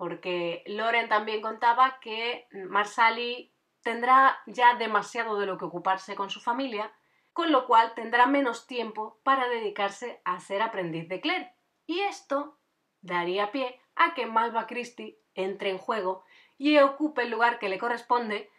porque 0.00 0.64
Loren 0.64 1.10
también 1.10 1.42
contaba 1.42 2.00
que 2.00 2.48
Marsali 2.70 3.52
tendrá 3.82 4.40
ya 4.46 4.74
demasiado 4.76 5.38
de 5.38 5.44
lo 5.44 5.58
que 5.58 5.66
ocuparse 5.66 6.16
con 6.16 6.30
su 6.30 6.40
familia, 6.40 6.90
con 7.34 7.52
lo 7.52 7.66
cual 7.66 7.92
tendrá 7.94 8.24
menos 8.24 8.66
tiempo 8.66 9.20
para 9.24 9.46
dedicarse 9.50 10.22
a 10.24 10.40
ser 10.40 10.62
aprendiz 10.62 11.06
de 11.06 11.20
Claire. 11.20 11.54
Y 11.84 12.00
esto 12.00 12.56
daría 13.02 13.52
pie 13.52 13.78
a 13.94 14.14
que 14.14 14.24
Malva 14.24 14.66
Christie 14.66 15.20
entre 15.34 15.68
en 15.68 15.76
juego 15.76 16.24
y 16.56 16.78
ocupe 16.78 17.24
el 17.24 17.30
lugar 17.30 17.58
que 17.58 17.68
le 17.68 17.76
corresponde, 17.76 18.50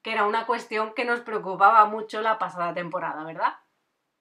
que 0.00 0.12
era 0.12 0.26
una 0.26 0.46
cuestión 0.46 0.94
que 0.94 1.04
nos 1.04 1.22
preocupaba 1.22 1.86
mucho 1.86 2.22
la 2.22 2.38
pasada 2.38 2.72
temporada, 2.72 3.24
¿verdad? 3.24 3.54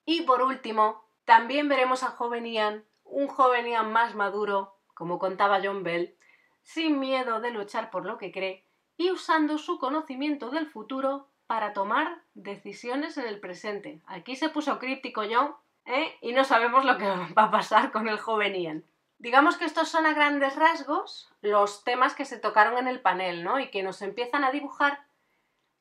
Y 0.06 0.24
por 0.24 0.42
último, 0.42 1.04
también 1.24 1.70
veremos 1.70 2.02
a 2.02 2.08
joven 2.08 2.48
Ian, 2.48 2.84
un 3.04 3.28
joven 3.28 3.68
Ian 3.68 3.94
más 3.94 4.16
maduro, 4.16 4.80
como 4.96 5.20
contaba 5.20 5.62
John 5.64 5.84
Bell, 5.84 6.18
sin 6.64 7.00
miedo 7.00 7.40
de 7.40 7.52
luchar 7.52 7.92
por 7.92 8.06
lo 8.06 8.18
que 8.18 8.32
cree 8.32 8.64
y 8.98 9.12
usando 9.12 9.58
su 9.58 9.78
conocimiento 9.80 10.50
del 10.50 10.68
futuro 10.68 11.28
para 11.48 11.74
tomar 11.74 12.22
decisiones 12.34 13.18
en 13.18 13.28
el 13.28 13.40
presente. 13.40 14.02
Aquí 14.08 14.36
se 14.36 14.50
puso 14.50 14.80
críptico 14.80 15.24
John, 15.30 15.56
¿eh? 15.86 16.18
y 16.22 16.34
no 16.34 16.44
sabemos 16.44 16.86
lo 16.86 16.98
que 16.98 17.06
va 17.38 17.44
a 17.44 17.52
pasar 17.52 17.92
con 17.92 18.08
el 18.08 18.18
joven 18.18 18.56
Ian. 18.56 18.84
Digamos 19.20 19.58
que 19.58 19.66
estos 19.66 19.90
son 19.90 20.06
a 20.06 20.14
grandes 20.14 20.56
rasgos 20.56 21.30
los 21.42 21.84
temas 21.84 22.14
que 22.14 22.26
se 22.26 22.40
tocaron 22.40 22.78
en 22.78 22.88
el 22.88 23.00
panel, 23.00 23.44
¿no? 23.44 23.60
Y 23.60 23.70
que 23.70 23.84
nos 23.84 24.02
empiezan 24.02 24.44
a 24.44 24.52
dibujar 24.52 25.06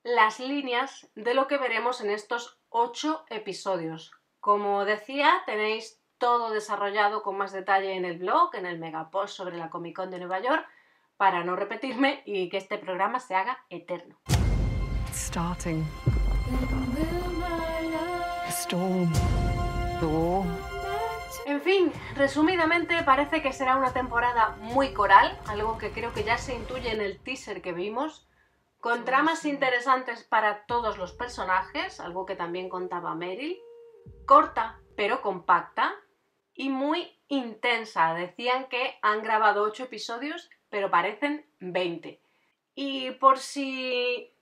las 0.05 0.39
líneas 0.39 1.09
de 1.15 1.35
lo 1.35 1.49
que 1.49 1.59
veremos 1.59 2.01
en 2.01 2.11
estos 2.11 2.59
ocho 2.69 3.25
episodios. 3.31 4.13
Como 4.41 4.85
decía, 4.85 5.43
tenéis 5.47 6.02
todo 6.23 6.51
desarrollado 6.51 7.25
con 7.25 7.37
más 7.37 7.51
detalle 7.51 7.97
en 7.97 8.05
el 8.05 8.19
blog, 8.19 8.55
en 8.55 8.65
el 8.65 8.79
megapost 8.79 9.35
sobre 9.37 9.57
la 9.57 9.71
Comic 9.71 9.97
Con 9.97 10.13
de 10.13 10.21
Nueva 10.21 10.39
York, 10.39 10.65
para 11.17 11.43
no 11.43 11.57
repetirme 11.57 12.23
y 12.25 12.49
que 12.49 12.59
este 12.59 12.79
programa 12.79 13.19
se 13.19 13.35
haga 13.35 13.59
eterno. 13.69 14.15
starting. 15.13 15.85
Storm. 18.51 19.13
The 19.99 20.07
war. 20.07 20.47
En 21.45 21.61
fin, 21.61 21.93
resumidamente 22.15 23.03
parece 23.03 23.43
que 23.43 23.53
será 23.53 23.77
una 23.77 23.93
temporada 23.93 24.57
muy 24.61 24.95
coral, 24.95 25.37
algo 25.49 25.77
que 25.77 25.91
creo 25.91 26.13
que 26.13 26.23
ya 26.23 26.39
se 26.39 26.55
intuye 26.55 26.93
en 26.93 27.01
el 27.01 27.19
teaser 27.19 27.63
que 27.63 27.73
vimos, 27.73 28.29
con 28.79 29.05
tramas 29.05 29.45
interesantes 29.45 30.23
para 30.23 30.67
todos 30.67 30.99
los 30.99 31.15
personajes, 31.15 31.99
algo 31.99 32.27
que 32.27 32.37
también 32.37 32.69
contaba 32.69 33.17
Meryl, 33.17 33.59
corta 34.25 34.79
pero 34.95 35.21
compacta 35.21 35.97
y 36.55 36.69
muy 36.69 37.19
intensa. 37.29 38.15
Decían 38.15 38.69
que 38.69 38.99
han 39.03 39.23
grabado 39.23 39.63
8 39.63 39.85
episodios, 39.85 40.51
pero 40.69 40.91
parecen 40.91 41.47
20. 41.61 42.21
Y 42.75 43.11
por 43.13 43.39
si 43.39 44.33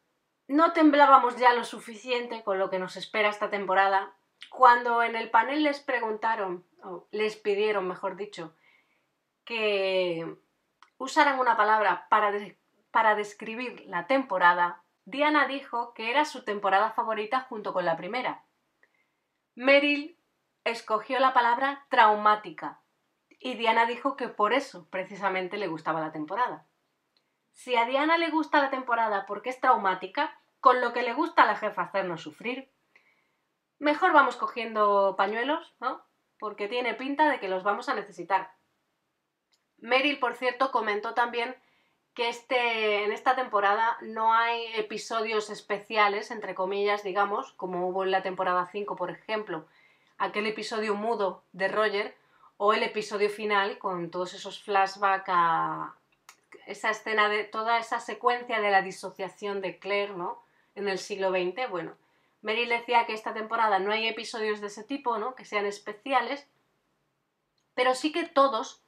no 0.49 0.73
temblábamos 0.73 1.37
ya 1.37 1.53
lo 1.55 1.65
suficiente 1.65 2.43
con 2.43 2.59
lo 2.59 2.71
que 2.71 2.79
nos 2.79 2.97
espera 2.97 3.29
esta 3.29 3.51
temporada, 3.51 4.15
cuando 4.49 5.03
en 5.03 5.17
el 5.17 5.31
panel 5.31 5.63
les 5.63 5.81
preguntaron, 5.81 6.65
o 6.83 7.07
les 7.11 7.37
pidieron, 7.37 7.87
mejor 7.87 8.17
dicho, 8.17 8.55
que 9.45 10.37
usaran 10.99 11.39
una 11.39 11.57
palabra 11.57 12.07
para, 12.09 12.33
para 12.91 13.15
describir 13.15 13.85
la 13.87 14.07
temporada, 14.07 14.83
Diana 15.05 15.47
dijo 15.47 15.95
que 15.95 16.11
era 16.11 16.25
su 16.25 16.45
temporada 16.45 16.91
favorita 16.93 17.41
junto 17.41 17.73
con 17.73 17.85
la 17.85 17.97
primera. 17.97 18.45
Meryl 19.55 20.17
escogió 20.65 21.19
la 21.21 21.33
palabra 21.33 21.87
traumática 21.89 22.81
y 23.39 23.55
Diana 23.55 23.87
dijo 23.87 24.17
que 24.17 24.29
por 24.29 24.53
eso 24.53 24.87
precisamente 24.91 25.57
le 25.57 25.69
gustaba 25.69 26.01
la 26.01 26.13
temporada. 26.13 26.67
Si 27.53 27.75
a 27.75 27.87
Diana 27.87 28.19
le 28.19 28.31
gusta 28.31 28.61
la 28.61 28.71
temporada 28.71 29.25
porque 29.27 29.51
es 29.51 29.61
traumática, 29.61 30.39
con 30.61 30.81
lo 30.81 30.93
que 30.93 31.03
le 31.03 31.15
gusta 31.15 31.43
a 31.43 31.47
la 31.47 31.57
jefa 31.57 31.83
hacernos 31.83 32.23
sufrir, 32.23 32.71
mejor 33.79 34.13
vamos 34.13 34.37
cogiendo 34.37 35.15
pañuelos, 35.17 35.75
¿no? 35.81 36.05
Porque 36.39 36.69
tiene 36.69 36.95
pinta 36.95 37.31
de 37.31 37.41
que 37.41 37.49
los 37.49 37.63
vamos 37.63 37.89
a 37.89 37.95
necesitar. 37.95 38.53
Meryl, 39.79 40.19
por 40.19 40.37
cierto, 40.37 40.71
comentó 40.71 41.15
también 41.15 41.57
que 42.15 42.29
este, 42.29 43.05
en 43.05 43.13
esta 43.13 43.35
temporada 43.37 43.97
no 44.03 44.35
hay 44.35 44.67
episodios 44.75 45.49
especiales, 45.49 46.31
entre 46.31 46.55
comillas, 46.55 47.03
digamos, 47.03 47.53
como 47.55 47.89
hubo 47.89 48.05
en 48.05 48.11
la 48.11 48.23
temporada 48.23 48.67
5, 48.67 48.97
por 48.97 49.11
ejemplo, 49.11 49.67
aquel 50.21 50.47
episodio 50.47 50.95
mudo 50.95 51.43
de 51.53 51.67
Roger, 51.69 52.15
o 52.59 52.75
el 52.75 52.83
episodio 52.83 53.31
final 53.31 53.79
con 53.79 54.11
todos 54.11 54.35
esos 54.35 54.63
flashbacks 54.63 55.29
a 55.29 55.95
esa 56.67 56.91
escena 56.91 57.31
de 57.31 57.45
toda 57.45 57.79
esa 57.79 58.01
secuencia 58.01 58.61
de 58.61 58.71
la 58.71 58.83
disociación 58.83 59.63
de 59.63 59.79
Claire, 59.79 60.13
¿no? 60.13 60.43
En 60.75 60.89
el 60.89 60.99
siglo 60.99 61.31
XX, 61.31 61.71
bueno. 61.71 61.97
Meryl 62.43 62.69
decía 62.69 63.07
que 63.07 63.15
esta 63.15 63.33
temporada 63.33 63.79
no 63.79 63.93
hay 63.93 64.07
episodios 64.09 64.61
de 64.61 64.67
ese 64.67 64.85
tipo, 64.85 65.17
¿no? 65.17 65.35
Que 65.35 65.47
sean 65.47 65.65
especiales, 65.65 66.47
pero 67.75 67.95
sí 67.95 68.13
que 68.13 68.25
todos 68.25 68.83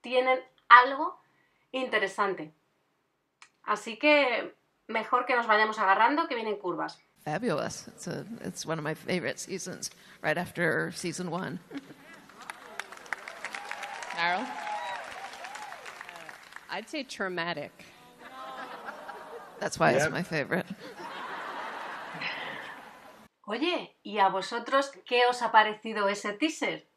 tienen 0.00 0.40
algo 0.68 1.20
interesante. 1.72 2.54
Así 3.64 3.98
que 3.98 4.54
mejor 4.86 5.26
que 5.26 5.34
nos 5.34 5.48
vayamos 5.48 5.80
agarrando, 5.80 6.28
que 6.28 6.36
vienen 6.36 6.56
curvas. 6.56 7.02
Fabulous. 7.24 7.86
It's 7.88 8.06
a 8.06 8.24
it's 8.42 8.64
one 8.64 8.78
of 8.78 8.84
my 8.84 8.94
favorite 8.94 9.38
seasons, 9.38 9.90
right 10.22 10.38
after 10.38 10.92
season 10.92 11.30
one. 11.30 11.58
Carol? 14.12 14.40
Uh, 14.40 14.46
I'd 16.70 16.88
say 16.88 17.02
traumatic. 17.02 17.84
That's 19.60 19.78
why 19.78 19.92
it's 19.92 20.10
my 20.10 20.22
favorite. 20.22 20.66
Oye, 23.46 23.96
¿y 24.02 24.18
a 24.18 24.28
vosotros 24.28 24.90
qué 25.06 25.22
os 25.28 25.40
ha 25.42 25.50
parecido 25.50 26.08
ese 26.08 26.32
teaser? 26.34 26.88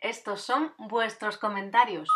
Estos 0.00 0.40
son 0.40 0.72
vuestros 0.78 1.38
comentarios. 1.38 2.08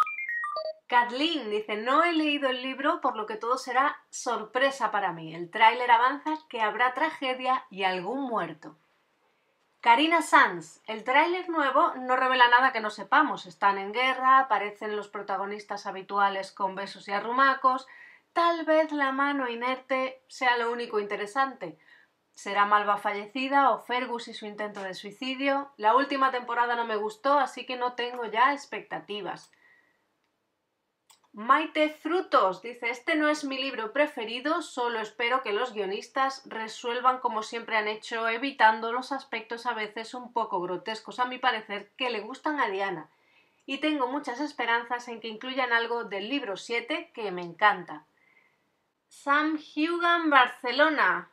Kathleen 0.87 1.51
dice, 1.51 1.77
no 1.77 2.05
he 2.05 2.12
leído 2.12 2.49
el 2.49 2.62
libro, 2.62 3.01
por 3.01 3.16
lo 3.16 3.27
que 3.27 3.37
todo 3.37 3.59
será 3.59 4.01
sorpresa 4.09 4.92
para 4.92 5.12
mí. 5.12 5.35
El 5.35 5.51
tráiler 5.51 5.90
avanza 5.90 6.35
que 6.49 6.61
habrá 6.61 6.94
tragedia 6.94 7.64
y 7.70 7.83
algún 7.83 8.22
muerto. 8.22 8.77
Karina 9.81 10.22
Sanz, 10.22 10.81
el 10.87 11.05
tráiler 11.05 11.49
nuevo 11.49 11.92
no 11.96 12.16
revela 12.16 12.49
nada 12.49 12.72
que 12.72 12.81
no 12.81 12.90
sepamos. 12.90 13.46
Están 13.46 13.79
en 13.79 13.92
guerra, 13.92 14.38
aparecen 14.38 14.96
los 14.96 15.09
protagonistas 15.09 15.87
habituales 15.87 16.53
con 16.53 16.75
besos 16.75 17.09
y 17.09 17.12
arrumacos. 17.12 17.87
Tal 18.33 18.64
vez 18.64 18.92
la 18.92 19.12
mano 19.12 19.49
inerte 19.49 20.22
sea 20.29 20.57
lo 20.57 20.70
único 20.70 21.01
interesante. 21.01 21.79
¿Será 22.35 22.64
Malva 22.64 22.96
fallecida 22.96 23.70
o 23.70 23.79
Fergus 23.79 24.29
y 24.29 24.35
su 24.35 24.46
intento 24.46 24.83
de 24.83 24.94
suicidio? 24.94 25.70
La 25.77 25.96
última 25.96 26.31
temporada 26.31 26.77
no 26.77 26.85
me 26.85 26.96
gustó, 26.96 27.38
así 27.38 27.64
que 27.64 27.77
no 27.77 27.94
tengo 27.94 28.25
ya 28.27 28.53
expectativas. 28.53 29.51
Maite 31.37 31.90
Frutos 31.90 32.62
dice, 32.62 32.88
este 32.88 33.14
no 33.14 33.29
es 33.29 33.44
mi 33.44 33.59
libro 33.59 33.92
preferido, 33.92 34.62
solo 34.62 35.01
espero 35.01 35.42
que 35.42 35.53
los 35.53 35.75
guionistas 35.75 36.40
resuelvan 36.46 37.18
como 37.18 37.42
siempre 37.42 37.77
han 37.77 37.88
hecho, 37.88 38.27
evitando 38.27 38.90
los 38.90 39.12
aspectos 39.12 39.66
a 39.66 39.75
veces 39.75 40.14
un 40.14 40.33
poco 40.33 40.62
grotescos, 40.62 41.18
a 41.18 41.27
mi 41.27 41.37
parecer, 41.37 41.90
que 41.99 42.09
le 42.09 42.20
gustan 42.20 42.59
a 42.59 42.70
Diana. 42.70 43.11
Y 43.66 43.83
tengo 43.83 44.07
muchas 44.07 44.40
esperanzas 44.40 45.09
en 45.09 45.20
que 45.20 45.29
incluyan 45.29 45.75
algo 45.75 46.05
del 46.05 46.31
libro 46.31 46.57
7 46.57 47.11
que 47.12 47.31
me 47.31 47.42
encanta. 47.42 48.07
Sam 49.09 49.59
Hugan 49.77 50.31
Barcelona. 50.31 51.29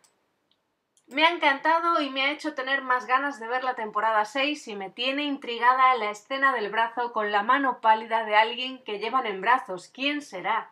Me 1.13 1.27
ha 1.27 1.29
encantado 1.29 2.01
y 2.01 2.09
me 2.09 2.23
ha 2.23 2.31
hecho 2.31 2.55
tener 2.55 2.81
más 2.81 3.05
ganas 3.05 3.39
de 3.39 3.47
ver 3.47 3.63
la 3.63 3.75
temporada 3.75 4.25
6 4.25 4.67
y 4.67 4.75
me 4.75 4.89
tiene 4.89 5.21
intrigada 5.25 5.93
la 5.93 6.09
escena 6.09 6.51
del 6.55 6.71
brazo 6.71 7.13
con 7.13 7.31
la 7.31 7.43
mano 7.43 7.81
pálida 7.81 8.25
de 8.25 8.35
alguien 8.35 8.83
que 8.83 8.97
llevan 8.97 9.27
en 9.27 9.39
brazos. 9.39 9.91
¿Quién 9.93 10.23
será? 10.23 10.71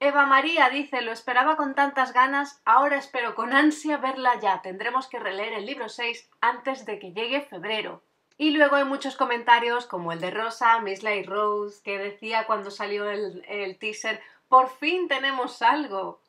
Eva 0.00 0.24
María 0.24 0.70
dice, 0.70 1.02
lo 1.02 1.12
esperaba 1.12 1.58
con 1.58 1.74
tantas 1.74 2.14
ganas, 2.14 2.62
ahora 2.64 2.96
espero 2.96 3.34
con 3.34 3.52
ansia 3.52 3.98
verla 3.98 4.40
ya. 4.40 4.62
Tendremos 4.62 5.08
que 5.08 5.18
releer 5.18 5.52
el 5.52 5.66
libro 5.66 5.90
6 5.90 6.30
antes 6.40 6.86
de 6.86 6.98
que 6.98 7.12
llegue 7.12 7.42
febrero. 7.42 8.02
Y 8.38 8.52
luego 8.52 8.76
hay 8.76 8.84
muchos 8.84 9.14
comentarios 9.14 9.84
como 9.84 10.12
el 10.12 10.22
de 10.22 10.30
Rosa, 10.30 10.80
Miss 10.80 11.02
Lay 11.02 11.22
Rose, 11.22 11.82
que 11.84 11.98
decía 11.98 12.46
cuando 12.46 12.70
salió 12.70 13.10
el, 13.10 13.44
el 13.46 13.76
teaser, 13.76 14.22
por 14.48 14.70
fin 14.70 15.06
tenemos 15.06 15.60
algo. 15.60 16.22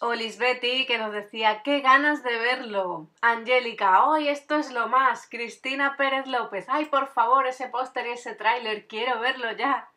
O 0.00 0.12
Lisbeti 0.12 0.86
que 0.86 0.98
nos 0.98 1.12
decía, 1.12 1.62
qué 1.62 1.80
ganas 1.80 2.24
de 2.24 2.36
verlo. 2.36 3.08
Angélica, 3.20 4.06
hoy 4.06 4.28
esto 4.28 4.56
es 4.56 4.72
lo 4.72 4.88
más. 4.88 5.28
Cristina 5.30 5.96
Pérez 5.96 6.26
López, 6.26 6.66
ay 6.68 6.86
por 6.86 7.06
favor, 7.06 7.46
ese 7.46 7.68
póster 7.68 8.06
y 8.08 8.10
ese 8.10 8.34
tráiler, 8.34 8.88
quiero 8.88 9.20
verlo 9.20 9.52
ya. 9.52 9.88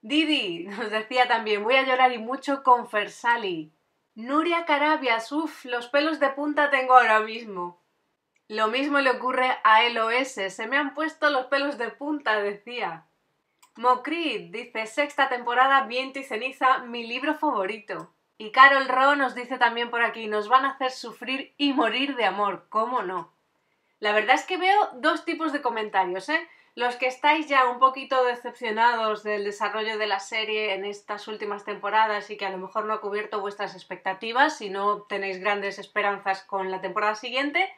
Didi 0.00 0.64
nos 0.64 0.90
decía 0.90 1.28
también, 1.28 1.62
voy 1.62 1.76
a 1.76 1.82
llorar 1.82 2.12
y 2.12 2.18
mucho 2.18 2.62
con 2.62 2.88
Fersali. 2.88 3.70
Nuria 4.14 4.64
Carabias, 4.64 5.30
uff, 5.32 5.66
los 5.66 5.88
pelos 5.88 6.18
de 6.18 6.30
punta 6.30 6.70
tengo 6.70 6.94
ahora 6.94 7.20
mismo. 7.20 7.78
Lo 8.48 8.68
mismo 8.68 9.00
le 9.00 9.10
ocurre 9.10 9.58
a 9.62 9.82
LOS, 9.90 10.32
se 10.48 10.66
me 10.66 10.78
han 10.78 10.94
puesto 10.94 11.28
los 11.28 11.46
pelos 11.46 11.76
de 11.76 11.90
punta, 11.90 12.40
decía. 12.40 13.04
Mocrit 13.76 14.50
dice, 14.50 14.86
sexta 14.86 15.28
temporada, 15.28 15.82
viento 15.82 16.18
y 16.18 16.24
ceniza, 16.24 16.78
mi 16.78 17.06
libro 17.06 17.34
favorito. 17.34 18.12
Y 18.40 18.52
Carol 18.52 18.88
Ro 18.88 19.16
nos 19.16 19.34
dice 19.34 19.58
también 19.58 19.90
por 19.90 20.02
aquí, 20.02 20.26
nos 20.26 20.48
van 20.48 20.64
a 20.64 20.70
hacer 20.70 20.92
sufrir 20.92 21.52
y 21.58 21.74
morir 21.74 22.16
de 22.16 22.24
amor, 22.24 22.64
¿cómo 22.70 23.02
no? 23.02 23.34
La 23.98 24.12
verdad 24.12 24.34
es 24.34 24.44
que 24.44 24.56
veo 24.56 24.88
dos 24.94 25.26
tipos 25.26 25.52
de 25.52 25.60
comentarios, 25.60 26.26
¿eh? 26.30 26.48
Los 26.74 26.96
que 26.96 27.06
estáis 27.06 27.48
ya 27.48 27.68
un 27.68 27.78
poquito 27.78 28.24
decepcionados 28.24 29.24
del 29.24 29.44
desarrollo 29.44 29.98
de 29.98 30.06
la 30.06 30.20
serie 30.20 30.72
en 30.72 30.86
estas 30.86 31.28
últimas 31.28 31.66
temporadas 31.66 32.30
y 32.30 32.38
que 32.38 32.46
a 32.46 32.50
lo 32.50 32.56
mejor 32.56 32.86
no 32.86 32.94
ha 32.94 33.02
cubierto 33.02 33.42
vuestras 33.42 33.74
expectativas 33.74 34.62
y 34.62 34.70
no 34.70 35.02
tenéis 35.02 35.38
grandes 35.38 35.78
esperanzas 35.78 36.42
con 36.42 36.70
la 36.70 36.80
temporada 36.80 37.16
siguiente. 37.16 37.70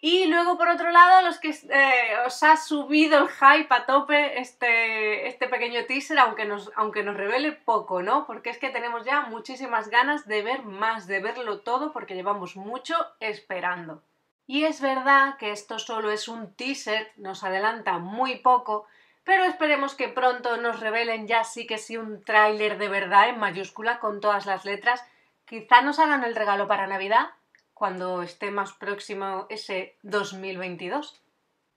Y 0.00 0.26
luego, 0.26 0.56
por 0.56 0.68
otro 0.68 0.90
lado, 0.92 1.26
los 1.26 1.38
que 1.38 1.50
eh, 1.50 2.16
os 2.24 2.42
ha 2.44 2.56
subido 2.56 3.18
el 3.18 3.28
hype 3.28 3.74
a 3.74 3.84
tope 3.84 4.38
este, 4.38 5.26
este 5.26 5.48
pequeño 5.48 5.86
teaser, 5.86 6.20
aunque 6.20 6.44
nos, 6.44 6.70
aunque 6.76 7.02
nos 7.02 7.16
revele 7.16 7.50
poco, 7.50 8.00
¿no? 8.00 8.24
Porque 8.24 8.50
es 8.50 8.58
que 8.58 8.70
tenemos 8.70 9.04
ya 9.04 9.22
muchísimas 9.22 9.88
ganas 9.88 10.28
de 10.28 10.42
ver 10.42 10.62
más, 10.62 11.08
de 11.08 11.18
verlo 11.18 11.60
todo, 11.60 11.92
porque 11.92 12.14
llevamos 12.14 12.54
mucho 12.54 12.94
esperando. 13.18 14.04
Y 14.46 14.64
es 14.64 14.80
verdad 14.80 15.36
que 15.36 15.50
esto 15.50 15.80
solo 15.80 16.12
es 16.12 16.28
un 16.28 16.54
teaser, 16.54 17.12
nos 17.16 17.42
adelanta 17.42 17.98
muy 17.98 18.36
poco, 18.36 18.86
pero 19.24 19.44
esperemos 19.44 19.94
que 19.94 20.08
pronto 20.08 20.56
nos 20.58 20.78
revelen 20.78 21.26
ya 21.26 21.42
sí 21.42 21.66
que 21.66 21.76
sí 21.76 21.96
un 21.96 22.22
tráiler 22.24 22.78
de 22.78 22.88
verdad 22.88 23.28
en 23.28 23.38
mayúscula 23.40 23.98
con 23.98 24.20
todas 24.20 24.46
las 24.46 24.64
letras. 24.64 25.04
Quizá 25.44 25.82
nos 25.82 25.98
hagan 25.98 26.22
el 26.22 26.36
regalo 26.36 26.68
para 26.68 26.86
Navidad, 26.86 27.30
cuando 27.78 28.22
esté 28.22 28.50
más 28.50 28.72
próximo 28.72 29.46
ese 29.50 29.96
2022. 30.02 31.22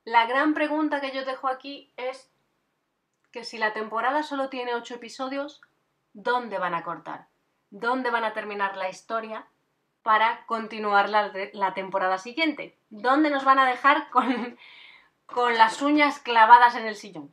La 0.03 0.25
gran 0.25 0.55
pregunta 0.55 0.99
que 0.99 1.11
yo 1.11 1.25
dejo 1.25 1.47
aquí 1.47 1.93
es 1.95 2.27
que 3.31 3.43
si 3.43 3.59
la 3.59 3.73
temporada 3.73 4.23
solo 4.23 4.49
tiene 4.49 4.73
8 4.73 4.95
episodios, 4.95 5.61
¿dónde 6.13 6.57
van 6.57 6.73
a 6.73 6.83
cortar? 6.83 7.27
¿Dónde 7.69 8.09
van 8.09 8.23
a 8.23 8.33
terminar 8.33 8.77
la 8.77 8.89
historia 8.89 9.45
para 10.01 10.43
continuar 10.47 11.07
la, 11.07 11.31
la 11.53 11.75
temporada 11.75 12.17
siguiente? 12.17 12.75
¿Dónde 12.89 13.29
nos 13.29 13.45
van 13.45 13.59
a 13.59 13.69
dejar 13.69 14.09
con, 14.09 14.57
con 15.27 15.55
las 15.55 15.83
uñas 15.83 16.17
clavadas 16.17 16.73
en 16.73 16.87
el 16.87 16.95
sillón? 16.95 17.31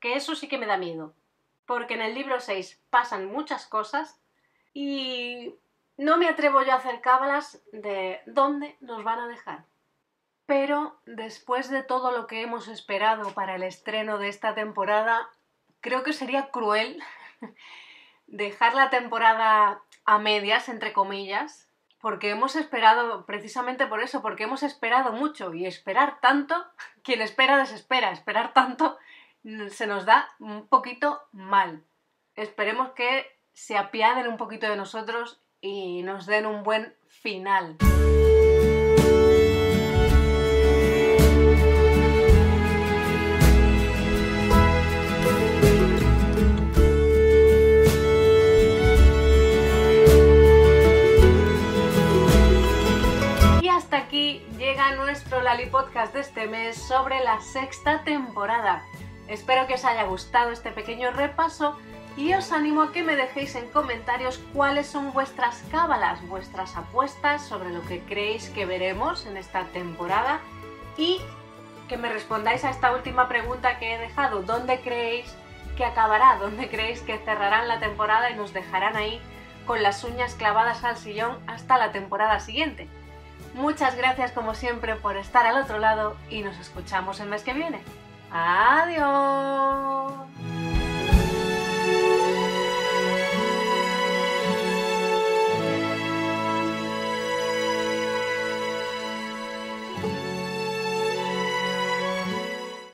Que 0.00 0.16
eso 0.16 0.34
sí 0.34 0.48
que 0.48 0.58
me 0.58 0.66
da 0.66 0.76
miedo. 0.76 1.14
Porque 1.66 1.94
en 1.94 2.02
el 2.02 2.14
libro 2.14 2.40
6 2.40 2.82
pasan 2.90 3.26
muchas 3.26 3.68
cosas 3.68 4.20
y 4.74 5.54
no 5.98 6.16
me 6.16 6.28
atrevo 6.28 6.62
yo 6.62 6.72
a 6.72 6.76
hacer 6.76 7.00
cábalas 7.00 7.60
de 7.72 8.20
dónde 8.24 8.76
nos 8.80 9.04
van 9.04 9.18
a 9.18 9.28
dejar. 9.28 9.64
Pero 10.46 10.98
después 11.04 11.68
de 11.68 11.82
todo 11.82 12.12
lo 12.12 12.26
que 12.26 12.40
hemos 12.40 12.68
esperado 12.68 13.34
para 13.34 13.56
el 13.56 13.64
estreno 13.64 14.16
de 14.16 14.28
esta 14.28 14.54
temporada, 14.54 15.28
creo 15.80 16.04
que 16.04 16.12
sería 16.12 16.50
cruel 16.50 17.02
dejar 18.28 18.74
la 18.74 18.90
temporada 18.90 19.82
a 20.04 20.18
medias, 20.18 20.68
entre 20.68 20.92
comillas, 20.92 21.68
porque 22.00 22.30
hemos 22.30 22.54
esperado, 22.54 23.26
precisamente 23.26 23.86
por 23.86 24.00
eso, 24.00 24.22
porque 24.22 24.44
hemos 24.44 24.62
esperado 24.62 25.12
mucho 25.12 25.52
y 25.52 25.66
esperar 25.66 26.20
tanto, 26.20 26.64
quien 27.02 27.20
espera 27.20 27.58
desespera, 27.58 28.12
esperar 28.12 28.54
tanto 28.54 28.96
se 29.70 29.86
nos 29.86 30.04
da 30.04 30.30
un 30.38 30.68
poquito 30.68 31.20
mal. 31.32 31.84
Esperemos 32.36 32.90
que 32.92 33.26
se 33.52 33.76
apiaden 33.76 34.28
un 34.28 34.36
poquito 34.36 34.68
de 34.68 34.76
nosotros 34.76 35.40
y 35.60 36.02
nos 36.02 36.26
den 36.26 36.46
un 36.46 36.62
buen 36.62 36.94
final. 37.06 37.76
Y 53.60 53.68
hasta 53.68 53.96
aquí 53.98 54.44
llega 54.56 54.94
nuestro 54.96 55.40
Lali 55.42 55.66
Podcast 55.66 56.14
de 56.14 56.20
este 56.20 56.46
mes 56.46 56.76
sobre 56.76 57.22
la 57.24 57.40
sexta 57.40 58.04
temporada. 58.04 58.84
Espero 59.26 59.66
que 59.66 59.74
os 59.74 59.84
haya 59.84 60.04
gustado 60.04 60.52
este 60.52 60.70
pequeño 60.70 61.10
repaso 61.10 61.76
y 62.18 62.34
os 62.34 62.50
animo 62.50 62.82
a 62.82 62.92
que 62.92 63.04
me 63.04 63.14
dejéis 63.14 63.54
en 63.54 63.70
comentarios 63.70 64.40
cuáles 64.52 64.88
son 64.88 65.12
vuestras 65.12 65.62
cábalas, 65.70 66.20
vuestras 66.26 66.76
apuestas 66.76 67.46
sobre 67.46 67.70
lo 67.70 67.80
que 67.82 68.00
creéis 68.00 68.50
que 68.50 68.66
veremos 68.66 69.24
en 69.26 69.36
esta 69.36 69.62
temporada 69.66 70.40
y 70.96 71.20
que 71.88 71.96
me 71.96 72.08
respondáis 72.08 72.64
a 72.64 72.70
esta 72.70 72.92
última 72.92 73.28
pregunta 73.28 73.78
que 73.78 73.94
he 73.94 73.98
dejado. 73.98 74.42
¿Dónde 74.42 74.80
creéis 74.80 75.32
que 75.76 75.84
acabará? 75.84 76.38
¿Dónde 76.40 76.68
creéis 76.68 77.02
que 77.02 77.18
cerrarán 77.18 77.68
la 77.68 77.78
temporada 77.78 78.30
y 78.30 78.34
nos 78.34 78.52
dejarán 78.52 78.96
ahí 78.96 79.20
con 79.64 79.84
las 79.84 80.02
uñas 80.02 80.34
clavadas 80.34 80.82
al 80.82 80.96
sillón 80.96 81.38
hasta 81.46 81.78
la 81.78 81.92
temporada 81.92 82.40
siguiente? 82.40 82.88
Muchas 83.54 83.96
gracias 83.96 84.32
como 84.32 84.56
siempre 84.56 84.96
por 84.96 85.16
estar 85.16 85.46
al 85.46 85.62
otro 85.62 85.78
lado 85.78 86.16
y 86.30 86.42
nos 86.42 86.58
escuchamos 86.58 87.20
el 87.20 87.28
mes 87.28 87.44
que 87.44 87.54
viene. 87.54 87.78
Adiós. 88.32 90.14